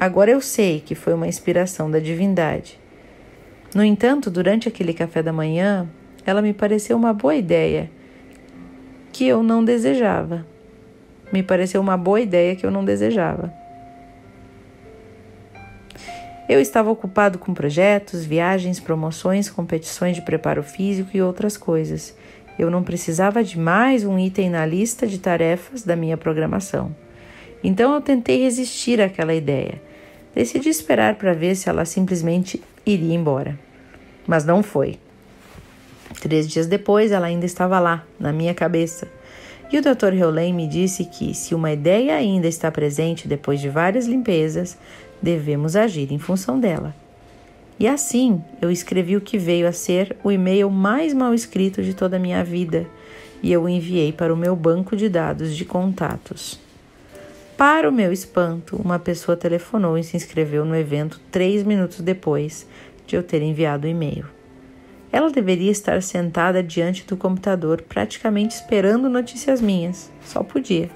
Agora 0.01 0.31
eu 0.31 0.41
sei 0.41 0.81
que 0.81 0.95
foi 0.95 1.13
uma 1.13 1.29
inspiração 1.29 1.91
da 1.91 1.99
divindade. 1.99 2.79
No 3.75 3.85
entanto, 3.85 4.31
durante 4.31 4.69
aquele 4.69 4.95
café 4.95 5.23
da 5.23 5.33
manhã, 5.33 5.89
ela 6.25 6.41
me 6.41 6.53
pareceu 6.53 6.97
uma 6.97 7.13
boa 7.13 7.35
ideia 7.35 7.91
que 9.13 9.27
eu 9.27 9.43
não 9.43 9.65
desejava. 9.65 10.47
Me 11.33 11.43
pareceu 11.43 11.81
uma 11.81 11.97
boa 11.97 12.21
ideia 12.21 12.57
que 12.57 12.65
eu 12.65 12.71
não 12.71 12.85
desejava. 12.85 13.64
Eu 16.47 16.61
estava 16.61 16.91
ocupado 16.91 17.39
com 17.39 17.55
projetos, 17.55 18.25
viagens, 18.25 18.79
promoções, 18.79 19.49
competições 19.49 20.17
de 20.17 20.23
preparo 20.23 20.63
físico 20.63 21.11
e 21.15 21.23
outras 21.23 21.57
coisas. 21.57 22.15
Eu 22.59 22.71
não 22.71 22.83
precisava 22.83 23.43
de 23.43 23.59
mais 23.59 24.05
um 24.05 24.19
item 24.19 24.51
na 24.51 24.67
lista 24.67 25.07
de 25.07 25.19
tarefas 25.19 25.83
da 25.83 25.97
minha 25.97 26.19
programação. 26.19 26.95
Então 27.63 27.95
eu 27.95 28.01
tentei 28.03 28.43
resistir 28.43 29.01
àquela 29.01 29.35
ideia. 29.35 29.81
Decidi 30.35 30.69
esperar 30.69 31.15
para 31.15 31.33
ver 31.33 31.55
se 31.55 31.71
ela 31.71 31.87
simplesmente 31.87 32.63
iria 32.85 33.15
embora. 33.15 33.59
Mas 34.27 34.45
não 34.45 34.63
foi. 34.63 34.99
Três 36.21 36.47
dias 36.47 36.67
depois, 36.67 37.11
ela 37.11 37.27
ainda 37.27 37.47
estava 37.47 37.81
lá, 37.81 38.05
na 38.21 38.33
minha 38.33 38.53
cabeça. 38.53 39.09
E 39.73 39.79
o 39.79 39.83
Dr. 39.83 40.15
Heulen 40.15 40.53
me 40.53 40.67
disse 40.67 41.05
que, 41.05 41.35
se 41.35 41.55
uma 41.55 41.73
ideia 41.73 42.15
ainda 42.15 42.47
está 42.47 42.71
presente 42.71 43.27
depois 43.27 43.61
de 43.61 43.69
várias 43.69 44.07
limpezas, 44.07 44.77
devemos 45.21 45.75
agir 45.75 46.13
em 46.13 46.19
função 46.19 46.61
dela. 46.61 46.95
E 47.79 47.89
assim 47.89 48.43
eu 48.61 48.71
escrevi 48.71 49.17
o 49.17 49.21
que 49.21 49.37
veio 49.37 49.67
a 49.67 49.73
ser 49.73 50.17
o 50.23 50.31
e-mail 50.31 50.71
mais 50.71 51.13
mal 51.13 51.35
escrito 51.35 51.83
de 51.83 51.93
toda 51.93 52.17
a 52.17 52.21
minha 52.21 52.45
vida 52.45 52.87
e 53.43 53.53
eu 53.53 53.65
o 53.65 53.69
enviei 53.69 54.13
para 54.13 54.33
o 54.33 54.37
meu 54.37 54.55
banco 54.57 54.97
de 54.97 55.09
dados 55.09 55.55
de 55.55 55.65
contatos. 55.65 56.59
Para 57.57 57.89
o 57.89 57.93
meu 57.93 58.13
espanto, 58.13 58.77
uma 58.77 58.99
pessoa 58.99 59.37
telefonou 59.37 59.99
e 59.99 60.03
se 60.03 60.17
inscreveu 60.17 60.65
no 60.65 60.75
evento 60.75 61.21
três 61.31 61.63
minutos 61.63 62.01
depois 62.01 62.67
de 63.07 63.17
eu 63.17 63.23
ter 63.23 63.43
enviado 63.43 63.87
o 63.87 63.91
e-mail. 63.91 64.34
Ela 65.15 65.31
deveria 65.31 65.71
estar 65.71 66.03
sentada 66.03 66.61
diante 66.61 67.07
do 67.07 67.17
computador, 67.17 67.83
praticamente 67.83 68.57
esperando 68.57 69.09
notícias 69.09 69.61
minhas. 69.61 70.11
Só 70.25 70.43
podia. 70.43 70.91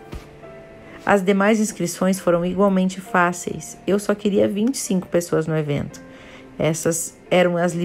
As 1.07 1.23
demais 1.23 1.61
inscrições 1.61 2.19
foram 2.19 2.45
igualmente 2.45 3.01
fáceis. 3.01 3.79
Eu 3.87 3.97
só 4.01 4.17
queria 4.17 4.49
25 4.49 5.07
pessoas 5.07 5.47
no 5.47 5.57
evento. 5.57 6.03
Essas 6.59 7.17
eram 7.31 7.57
as, 7.57 7.77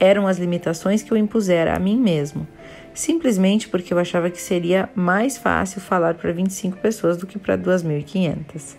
eram 0.00 0.26
as 0.26 0.38
limitações 0.38 1.02
que 1.02 1.12
eu 1.12 1.18
impusera 1.18 1.76
a 1.76 1.78
mim 1.78 1.98
mesmo, 1.98 2.48
simplesmente 2.94 3.68
porque 3.68 3.92
eu 3.92 3.98
achava 3.98 4.30
que 4.30 4.40
seria 4.40 4.88
mais 4.94 5.36
fácil 5.36 5.82
falar 5.82 6.14
para 6.14 6.32
25 6.32 6.78
pessoas 6.78 7.18
do 7.18 7.26
que 7.26 7.38
para 7.38 7.58
2.500. 7.58 8.74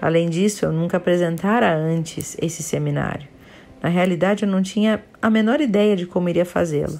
Além 0.00 0.28
disso, 0.30 0.66
eu 0.66 0.70
nunca 0.70 0.98
apresentara 0.98 1.74
antes 1.74 2.36
esse 2.40 2.62
seminário. 2.62 3.34
Na 3.86 3.90
realidade, 3.90 4.44
eu 4.44 4.50
não 4.50 4.62
tinha 4.62 5.00
a 5.22 5.30
menor 5.30 5.60
ideia 5.60 5.94
de 5.94 6.06
como 6.06 6.28
iria 6.28 6.44
fazê-lo. 6.44 6.98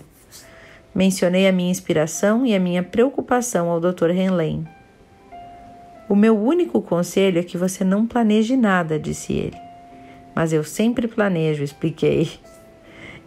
Mencionei 0.94 1.48
a 1.48 1.50
minha 1.50 1.68
inspiração 1.68 2.46
e 2.46 2.54
a 2.54 2.60
minha 2.60 2.80
preocupação 2.80 3.68
ao 3.68 3.80
Dr. 3.80 4.10
Henley, 4.10 4.62
o 6.08 6.14
meu 6.14 6.40
único 6.40 6.80
conselho 6.80 7.40
é 7.40 7.42
que 7.42 7.58
você 7.58 7.82
não 7.82 8.06
planeje 8.06 8.56
nada, 8.56 9.00
disse 9.00 9.32
ele. 9.32 9.56
Mas 10.32 10.52
eu 10.52 10.62
sempre 10.62 11.08
planejo, 11.08 11.64
expliquei. 11.64 12.30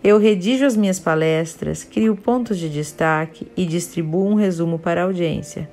Eu 0.02 0.17
redijo 0.19 0.65
as 0.65 0.78
minhas 0.78 1.02
palestras, 1.02 1.84
crio 1.84 2.15
pontos 2.15 2.58
de 2.58 2.69
destaque 2.69 3.45
e 3.58 3.65
distribuo 3.65 4.30
um 4.30 4.36
resumo 4.36 4.80
para 4.80 5.02
a 5.02 5.04
audiência. 5.04 5.69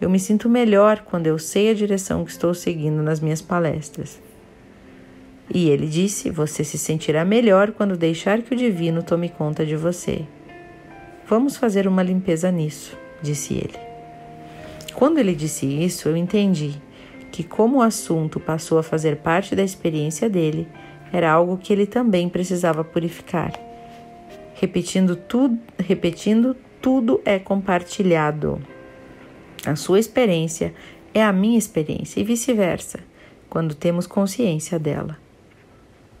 Eu 0.00 0.10
me 0.10 0.18
sinto 0.18 0.48
melhor 0.48 1.04
quando 1.04 1.28
eu 1.28 1.38
sei 1.38 1.70
a 1.70 1.74
direção 1.74 2.24
que 2.24 2.32
estou 2.32 2.52
seguindo 2.52 3.00
nas 3.00 3.20
minhas 3.20 3.40
palestras. 3.40 4.26
E 5.52 5.68
ele 5.70 5.86
disse: 5.86 6.30
Você 6.30 6.62
se 6.62 6.76
sentirá 6.76 7.24
melhor 7.24 7.72
quando 7.72 7.96
deixar 7.96 8.42
que 8.42 8.54
o 8.54 8.56
divino 8.56 9.02
tome 9.02 9.28
conta 9.28 9.64
de 9.64 9.76
você. 9.76 10.24
Vamos 11.26 11.56
fazer 11.56 11.86
uma 11.86 12.02
limpeza 12.02 12.50
nisso, 12.50 12.96
disse 13.22 13.54
ele. 13.54 13.78
Quando 14.94 15.18
ele 15.18 15.34
disse 15.34 15.66
isso, 15.66 16.08
eu 16.08 16.16
entendi 16.16 16.74
que, 17.30 17.44
como 17.44 17.78
o 17.78 17.82
assunto 17.82 18.40
passou 18.40 18.78
a 18.78 18.82
fazer 18.82 19.16
parte 19.16 19.54
da 19.54 19.62
experiência 19.62 20.28
dele, 20.28 20.66
era 21.12 21.30
algo 21.30 21.56
que 21.56 21.72
ele 21.72 21.86
também 21.86 22.28
precisava 22.28 22.82
purificar. 22.82 23.52
Repetindo 24.54 25.14
tudo, 25.14 25.58
repetindo, 25.78 26.56
tudo 26.82 27.20
é 27.24 27.38
compartilhado. 27.38 28.60
A 29.64 29.76
sua 29.76 30.00
experiência 30.00 30.74
é 31.14 31.22
a 31.22 31.32
minha 31.32 31.58
experiência 31.58 32.20
e 32.20 32.24
vice-versa, 32.24 33.00
quando 33.48 33.74
temos 33.74 34.06
consciência 34.06 34.78
dela. 34.78 35.27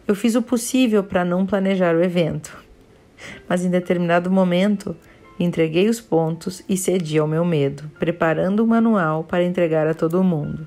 Eu 0.08 0.14
fiz 0.14 0.34
o 0.34 0.42
possível 0.42 1.04
para 1.04 1.24
não 1.24 1.46
planejar 1.46 1.94
o 1.94 2.02
evento, 2.02 2.58
mas 3.48 3.64
em 3.64 3.70
determinado 3.70 4.30
momento 4.30 4.96
Entreguei 5.40 5.88
os 5.88 6.00
pontos 6.00 6.64
e 6.68 6.76
cedi 6.76 7.16
ao 7.16 7.28
meu 7.28 7.44
medo, 7.44 7.88
preparando 7.96 8.64
um 8.64 8.66
manual 8.66 9.22
para 9.22 9.44
entregar 9.44 9.86
a 9.86 9.94
todo 9.94 10.24
mundo. 10.24 10.66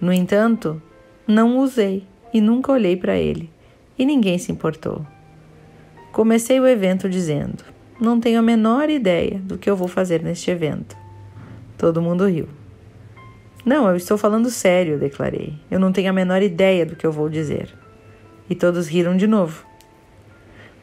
No 0.00 0.10
entanto, 0.10 0.80
não 1.26 1.58
usei 1.58 2.06
e 2.32 2.40
nunca 2.40 2.72
olhei 2.72 2.96
para 2.96 3.18
ele, 3.18 3.50
e 3.98 4.06
ninguém 4.06 4.38
se 4.38 4.50
importou. 4.50 5.06
Comecei 6.10 6.58
o 6.58 6.66
evento 6.66 7.06
dizendo: 7.06 7.62
Não 8.00 8.18
tenho 8.18 8.38
a 8.38 8.42
menor 8.42 8.88
ideia 8.88 9.38
do 9.44 9.58
que 9.58 9.68
eu 9.68 9.76
vou 9.76 9.88
fazer 9.88 10.22
neste 10.22 10.50
evento. 10.50 10.96
Todo 11.76 12.00
mundo 12.00 12.26
riu. 12.26 12.48
Não, 13.62 13.86
eu 13.90 13.96
estou 13.96 14.16
falando 14.16 14.48
sério, 14.48 14.98
declarei. 14.98 15.54
Eu 15.70 15.78
não 15.78 15.92
tenho 15.92 16.08
a 16.08 16.14
menor 16.14 16.40
ideia 16.40 16.86
do 16.86 16.96
que 16.96 17.06
eu 17.06 17.12
vou 17.12 17.28
dizer. 17.28 17.74
E 18.48 18.54
todos 18.54 18.88
riram 18.88 19.16
de 19.16 19.26
novo. 19.26 19.64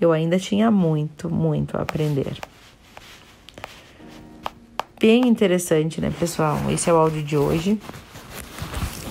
Eu 0.00 0.10
ainda 0.10 0.38
tinha 0.38 0.70
muito, 0.70 1.28
muito 1.28 1.76
a 1.76 1.82
aprender. 1.82 2.38
Bem 4.98 5.28
interessante, 5.28 6.00
né, 6.00 6.10
pessoal? 6.18 6.56
Esse 6.70 6.88
é 6.88 6.92
o 6.92 6.96
áudio 6.96 7.22
de 7.22 7.36
hoje. 7.36 7.78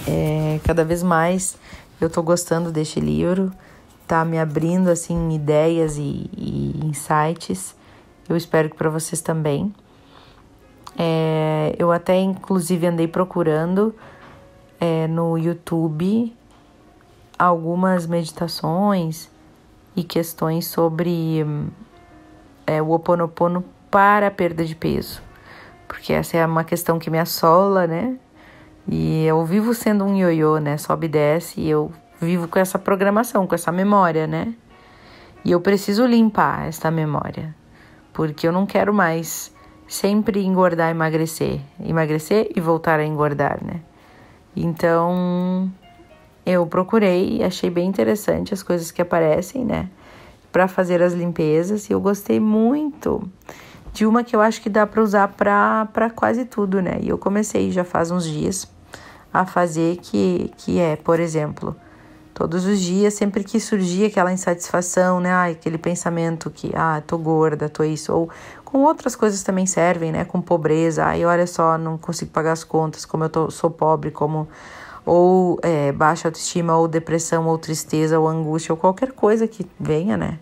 É, 0.07 0.59
cada 0.63 0.83
vez 0.83 1.03
mais 1.03 1.57
eu 2.01 2.07
estou 2.07 2.23
gostando 2.23 2.71
deste 2.71 2.99
livro, 2.99 3.51
tá 4.07 4.25
me 4.25 4.39
abrindo 4.39 4.89
assim 4.89 5.31
ideias 5.31 5.97
e, 5.97 6.27
e 6.35 6.79
insights. 6.85 7.75
Eu 8.27 8.35
espero 8.35 8.67
que 8.69 8.75
para 8.75 8.89
vocês 8.89 9.21
também. 9.21 9.71
É, 10.97 11.75
eu 11.77 11.91
até 11.91 12.19
inclusive 12.19 12.87
andei 12.87 13.07
procurando 13.07 13.93
é, 14.79 15.07
no 15.07 15.37
YouTube 15.37 16.35
algumas 17.37 18.07
meditações 18.07 19.29
e 19.95 20.03
questões 20.03 20.65
sobre 20.65 21.45
é, 22.65 22.81
o 22.81 22.89
oponopono 22.89 23.63
para 23.91 24.27
a 24.27 24.31
perda 24.31 24.65
de 24.65 24.75
peso, 24.75 25.21
porque 25.87 26.13
essa 26.13 26.37
é 26.37 26.45
uma 26.45 26.63
questão 26.63 26.99
que 26.99 27.09
me 27.09 27.19
assola, 27.19 27.87
né? 27.87 28.17
E 28.87 29.25
eu 29.25 29.43
vivo 29.45 29.73
sendo 29.73 30.03
um 30.03 30.15
ioiô, 30.15 30.59
né? 30.59 30.77
Sobe 30.77 31.07
e 31.07 31.09
desce, 31.09 31.61
e 31.61 31.69
eu 31.69 31.91
vivo 32.19 32.47
com 32.47 32.59
essa 32.59 32.77
programação, 32.77 33.47
com 33.47 33.55
essa 33.55 33.71
memória, 33.71 34.27
né? 34.27 34.53
E 35.43 35.51
eu 35.51 35.61
preciso 35.61 36.05
limpar 36.05 36.67
essa 36.67 36.89
memória, 36.89 37.55
porque 38.13 38.47
eu 38.47 38.51
não 38.51 38.65
quero 38.65 38.93
mais 38.93 39.53
sempre 39.87 40.43
engordar, 40.43 40.89
emagrecer, 40.89 41.61
emagrecer 41.79 42.51
e 42.55 42.59
voltar 42.59 42.99
a 42.99 43.05
engordar, 43.05 43.63
né? 43.63 43.81
Então, 44.55 45.71
eu 46.45 46.65
procurei 46.65 47.37
e 47.37 47.43
achei 47.43 47.69
bem 47.69 47.87
interessante 47.87 48.53
as 48.53 48.63
coisas 48.63 48.91
que 48.91 49.01
aparecem, 49.01 49.65
né? 49.65 49.89
Para 50.51 50.67
fazer 50.67 51.01
as 51.01 51.13
limpezas 51.13 51.89
e 51.89 51.93
eu 51.93 51.99
gostei 51.99 52.39
muito 52.39 53.29
de 53.95 54.05
uma 54.05 54.25
que 54.25 54.35
eu 54.35 54.41
acho 54.41 54.61
que 54.61 54.69
dá 54.69 54.85
para 54.85 55.01
usar 55.01 55.29
para 55.29 56.09
quase 56.13 56.43
tudo, 56.43 56.81
né? 56.81 56.99
E 57.01 57.07
eu 57.07 57.17
comecei 57.17 57.71
já 57.71 57.85
faz 57.85 58.11
uns 58.11 58.25
dias 58.25 58.67
a 59.33 59.45
fazer 59.45 59.97
que, 60.01 60.51
que 60.57 60.79
é, 60.79 60.97
por 60.97 61.17
exemplo, 61.17 61.73
todos 62.33 62.65
os 62.65 62.81
dias, 62.81 63.13
sempre 63.13 63.41
que 63.41 63.57
surgia 63.57 64.07
aquela 64.07 64.33
insatisfação, 64.33 65.21
né? 65.21 65.31
Ai, 65.31 65.51
aquele 65.53 65.77
pensamento 65.77 66.51
que, 66.51 66.71
ah, 66.75 67.01
tô 67.07 67.17
gorda, 67.17 67.69
tô 67.69 67.85
isso, 67.85 68.13
ou 68.13 68.29
com 68.65 68.83
outras 68.83 69.15
coisas 69.15 69.41
também 69.43 69.65
servem, 69.65 70.11
né? 70.11 70.25
Com 70.25 70.41
pobreza, 70.41 71.05
ai, 71.05 71.23
olha 71.23 71.47
só, 71.47 71.77
não 71.77 71.97
consigo 71.97 72.31
pagar 72.31 72.51
as 72.51 72.65
contas, 72.65 73.05
como 73.05 73.23
eu 73.23 73.29
tô, 73.29 73.49
sou 73.49 73.69
pobre, 73.69 74.11
como 74.11 74.45
ou 75.05 75.57
é, 75.61 75.93
baixa 75.93 76.27
autoestima, 76.27 76.75
ou 76.75 76.87
depressão, 76.87 77.47
ou 77.47 77.57
tristeza, 77.57 78.19
ou 78.19 78.27
angústia, 78.27 78.73
ou 78.73 78.77
qualquer 78.77 79.13
coisa 79.13 79.47
que 79.47 79.65
venha, 79.79 80.17
né? 80.17 80.37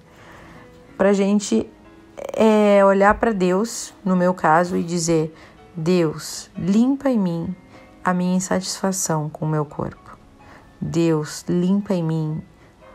Pra 0.97 1.13
gente 1.13 1.69
é, 2.17 2.83
olhar 2.85 3.13
para 3.15 3.31
Deus, 3.31 3.93
no 4.03 4.15
meu 4.15 4.33
caso, 4.33 4.77
e 4.77 4.83
dizer: 4.83 5.35
Deus, 5.75 6.49
limpa 6.57 7.09
em 7.09 7.19
mim 7.19 7.55
a 8.03 8.13
minha 8.13 8.35
insatisfação 8.35 9.29
com 9.29 9.45
o 9.45 9.49
meu 9.49 9.65
corpo. 9.65 10.17
Deus, 10.79 11.45
limpa 11.47 11.93
em 11.93 12.03
mim 12.03 12.43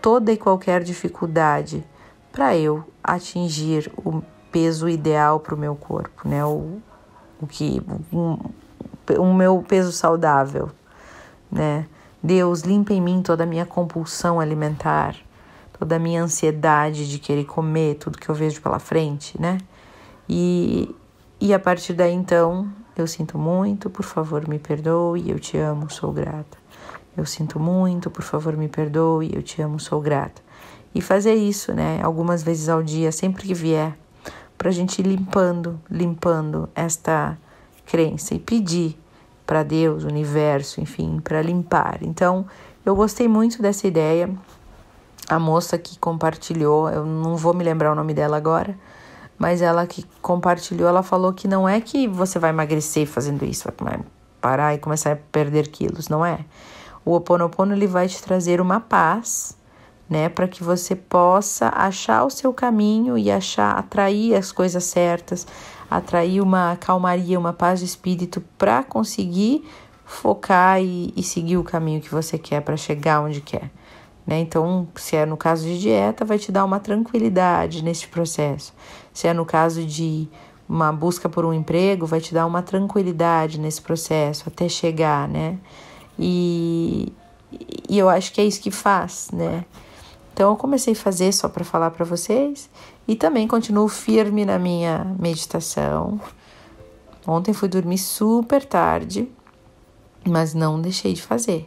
toda 0.00 0.30
e 0.30 0.36
qualquer 0.36 0.82
dificuldade 0.82 1.84
para 2.30 2.56
eu 2.56 2.84
atingir 3.02 3.90
o 3.96 4.22
peso 4.52 4.88
ideal 4.88 5.40
para 5.40 5.54
o 5.54 5.58
meu 5.58 5.74
corpo, 5.74 6.28
né? 6.28 6.44
O, 6.44 6.80
o 7.40 7.46
que 7.46 7.82
um, 8.12 8.38
o 9.18 9.34
meu 9.34 9.64
peso 9.66 9.92
saudável, 9.92 10.70
né? 11.50 11.86
Deus, 12.22 12.62
limpa 12.62 12.92
em 12.92 13.00
mim 13.00 13.22
toda 13.22 13.44
a 13.44 13.46
minha 13.46 13.64
compulsão 13.64 14.40
alimentar, 14.40 15.16
toda 15.78 15.96
a 15.96 15.98
minha 15.98 16.22
ansiedade 16.22 17.08
de 17.08 17.18
querer 17.18 17.44
comer 17.44 17.94
tudo 17.96 18.18
que 18.18 18.28
eu 18.28 18.34
vejo 18.34 18.60
pela 18.60 18.78
frente, 18.78 19.40
né? 19.40 19.58
E, 20.28 20.94
e 21.40 21.54
a 21.54 21.58
partir 21.58 21.92
daí 21.92 22.12
então, 22.12 22.68
eu 22.96 23.06
sinto 23.06 23.38
muito, 23.38 23.88
por 23.88 24.04
favor, 24.04 24.46
me 24.48 24.58
perdoe, 24.58 25.30
eu 25.30 25.38
te 25.38 25.56
amo, 25.56 25.88
sou 25.88 26.12
grata. 26.12 26.58
Eu 27.16 27.24
sinto 27.24 27.58
muito, 27.58 28.10
por 28.10 28.22
favor, 28.22 28.56
me 28.56 28.68
perdoe, 28.68 29.30
eu 29.32 29.42
te 29.42 29.62
amo, 29.62 29.78
sou 29.78 30.00
grata. 30.00 30.42
E 30.94 31.00
fazer 31.00 31.34
isso, 31.34 31.72
né, 31.72 32.00
algumas 32.02 32.42
vezes 32.42 32.68
ao 32.68 32.82
dia, 32.82 33.12
sempre 33.12 33.46
que 33.46 33.54
vier, 33.54 33.96
para 34.56 34.70
a 34.70 34.72
gente 34.72 34.98
ir 35.00 35.06
limpando, 35.06 35.80
limpando 35.88 36.68
esta 36.74 37.38
crença 37.86 38.34
e 38.34 38.38
pedir 38.38 38.98
para 39.46 39.62
Deus, 39.62 40.04
universo, 40.04 40.80
enfim, 40.80 41.20
para 41.20 41.40
limpar. 41.40 42.00
Então, 42.02 42.46
eu 42.84 42.94
gostei 42.94 43.28
muito 43.28 43.62
dessa 43.62 43.86
ideia. 43.86 44.28
A 45.28 45.38
moça 45.38 45.76
que 45.76 45.98
compartilhou, 45.98 46.88
eu 46.88 47.04
não 47.04 47.36
vou 47.36 47.52
me 47.52 47.62
lembrar 47.62 47.92
o 47.92 47.94
nome 47.94 48.14
dela 48.14 48.36
agora, 48.36 48.78
mas 49.38 49.60
ela 49.60 49.86
que 49.86 50.04
compartilhou, 50.22 50.88
ela 50.88 51.02
falou 51.02 51.32
que 51.32 51.46
não 51.46 51.68
é 51.68 51.80
que 51.80 52.08
você 52.08 52.38
vai 52.38 52.50
emagrecer 52.50 53.06
fazendo 53.06 53.44
isso, 53.44 53.68
vai 53.80 54.00
parar 54.40 54.74
e 54.74 54.78
começar 54.78 55.12
a 55.12 55.16
perder 55.16 55.68
quilos, 55.68 56.08
não 56.08 56.24
é? 56.24 56.44
O 57.04 57.14
Oponopono 57.14 57.74
ele 57.74 57.86
vai 57.86 58.08
te 58.08 58.22
trazer 58.22 58.60
uma 58.60 58.80
paz, 58.80 59.56
né, 60.08 60.28
para 60.28 60.48
que 60.48 60.62
você 60.64 60.96
possa 60.96 61.70
achar 61.74 62.24
o 62.24 62.30
seu 62.30 62.52
caminho 62.52 63.18
e 63.18 63.30
achar 63.30 63.78
atrair 63.78 64.34
as 64.34 64.50
coisas 64.50 64.84
certas, 64.84 65.46
atrair 65.90 66.40
uma 66.40 66.76
calmaria, 66.76 67.38
uma 67.38 67.52
paz 67.52 67.80
de 67.80 67.84
espírito 67.84 68.42
para 68.56 68.82
conseguir 68.82 69.68
focar 70.04 70.80
e, 70.80 71.12
e, 71.14 71.22
seguir 71.22 71.58
o 71.58 71.64
caminho 71.64 72.00
que 72.00 72.10
você 72.10 72.38
quer 72.38 72.62
para 72.62 72.76
chegar 72.78 73.20
onde 73.20 73.42
quer. 73.42 73.70
Né? 74.28 74.40
Então, 74.40 74.86
se 74.94 75.16
é 75.16 75.24
no 75.24 75.38
caso 75.38 75.64
de 75.64 75.80
dieta, 75.80 76.22
vai 76.22 76.38
te 76.38 76.52
dar 76.52 76.62
uma 76.66 76.78
tranquilidade 76.78 77.82
nesse 77.82 78.06
processo. 78.06 78.74
Se 79.10 79.26
é 79.26 79.32
no 79.32 79.46
caso 79.46 79.82
de 79.86 80.28
uma 80.68 80.92
busca 80.92 81.30
por 81.30 81.46
um 81.46 81.54
emprego, 81.54 82.04
vai 82.04 82.20
te 82.20 82.34
dar 82.34 82.44
uma 82.44 82.60
tranquilidade 82.60 83.58
nesse 83.58 83.80
processo 83.80 84.44
até 84.46 84.68
chegar, 84.68 85.26
né? 85.26 85.56
E, 86.18 87.10
e 87.88 87.98
eu 87.98 88.06
acho 88.06 88.30
que 88.34 88.38
é 88.42 88.44
isso 88.44 88.60
que 88.60 88.70
faz, 88.70 89.30
né? 89.32 89.64
Então 90.34 90.50
eu 90.50 90.56
comecei 90.56 90.92
a 90.92 90.96
fazer 90.96 91.32
só 91.32 91.48
para 91.48 91.64
falar 91.64 91.90
para 91.92 92.04
vocês 92.04 92.68
e 93.08 93.16
também 93.16 93.48
continuo 93.48 93.88
firme 93.88 94.44
na 94.44 94.58
minha 94.58 95.06
meditação. 95.18 96.20
Ontem 97.26 97.54
fui 97.54 97.68
dormir 97.68 97.96
super 97.96 98.62
tarde, 98.62 99.26
mas 100.22 100.52
não 100.52 100.78
deixei 100.78 101.14
de 101.14 101.22
fazer. 101.22 101.66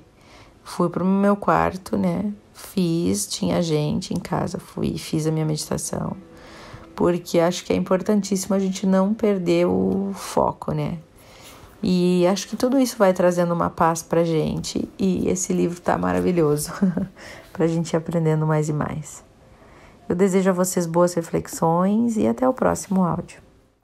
Fui 0.64 0.90
para 0.90 1.04
o 1.04 1.08
meu 1.08 1.36
quarto, 1.36 1.98
né? 1.98 2.32
Fiz, 2.62 3.28
tinha 3.28 3.62
gente 3.62 4.14
em 4.14 4.20
casa, 4.20 4.60
fui, 4.60 4.98
fiz 4.98 5.28
a 5.28 5.32
minha 5.32 5.46
meditação. 5.46 6.16
Porque 6.96 7.40
acho 7.40 7.66
que 7.66 7.74
é 7.74 7.76
importantíssimo 7.76 8.56
a 8.56 8.60
gente 8.60 8.86
não 8.86 9.14
perder 9.14 9.66
o 9.68 10.12
foco, 10.14 10.72
né? 10.72 11.00
E 11.84 12.26
acho 12.28 12.48
que 12.48 12.56
tudo 12.56 12.80
isso 12.80 12.96
vai 12.98 13.12
trazendo 13.12 13.54
uma 13.54 13.70
paz 13.70 14.04
pra 14.04 14.24
gente 14.24 14.88
e 15.00 15.28
esse 15.28 15.52
livro 15.52 15.82
tá 15.82 15.98
maravilhoso 15.98 16.72
pra 17.52 17.68
gente 17.68 17.92
ir 17.94 17.98
aprendendo 17.98 18.46
mais 18.46 18.70
e 18.70 18.74
mais. 18.74 19.24
Eu 20.08 20.16
desejo 20.16 20.52
a 20.52 20.54
vocês 20.54 20.86
boas 20.86 21.14
reflexões 21.14 22.18
e 22.18 22.28
até 22.28 22.48
o 22.48 22.54
próximo 22.54 23.04
áudio. 23.04 23.42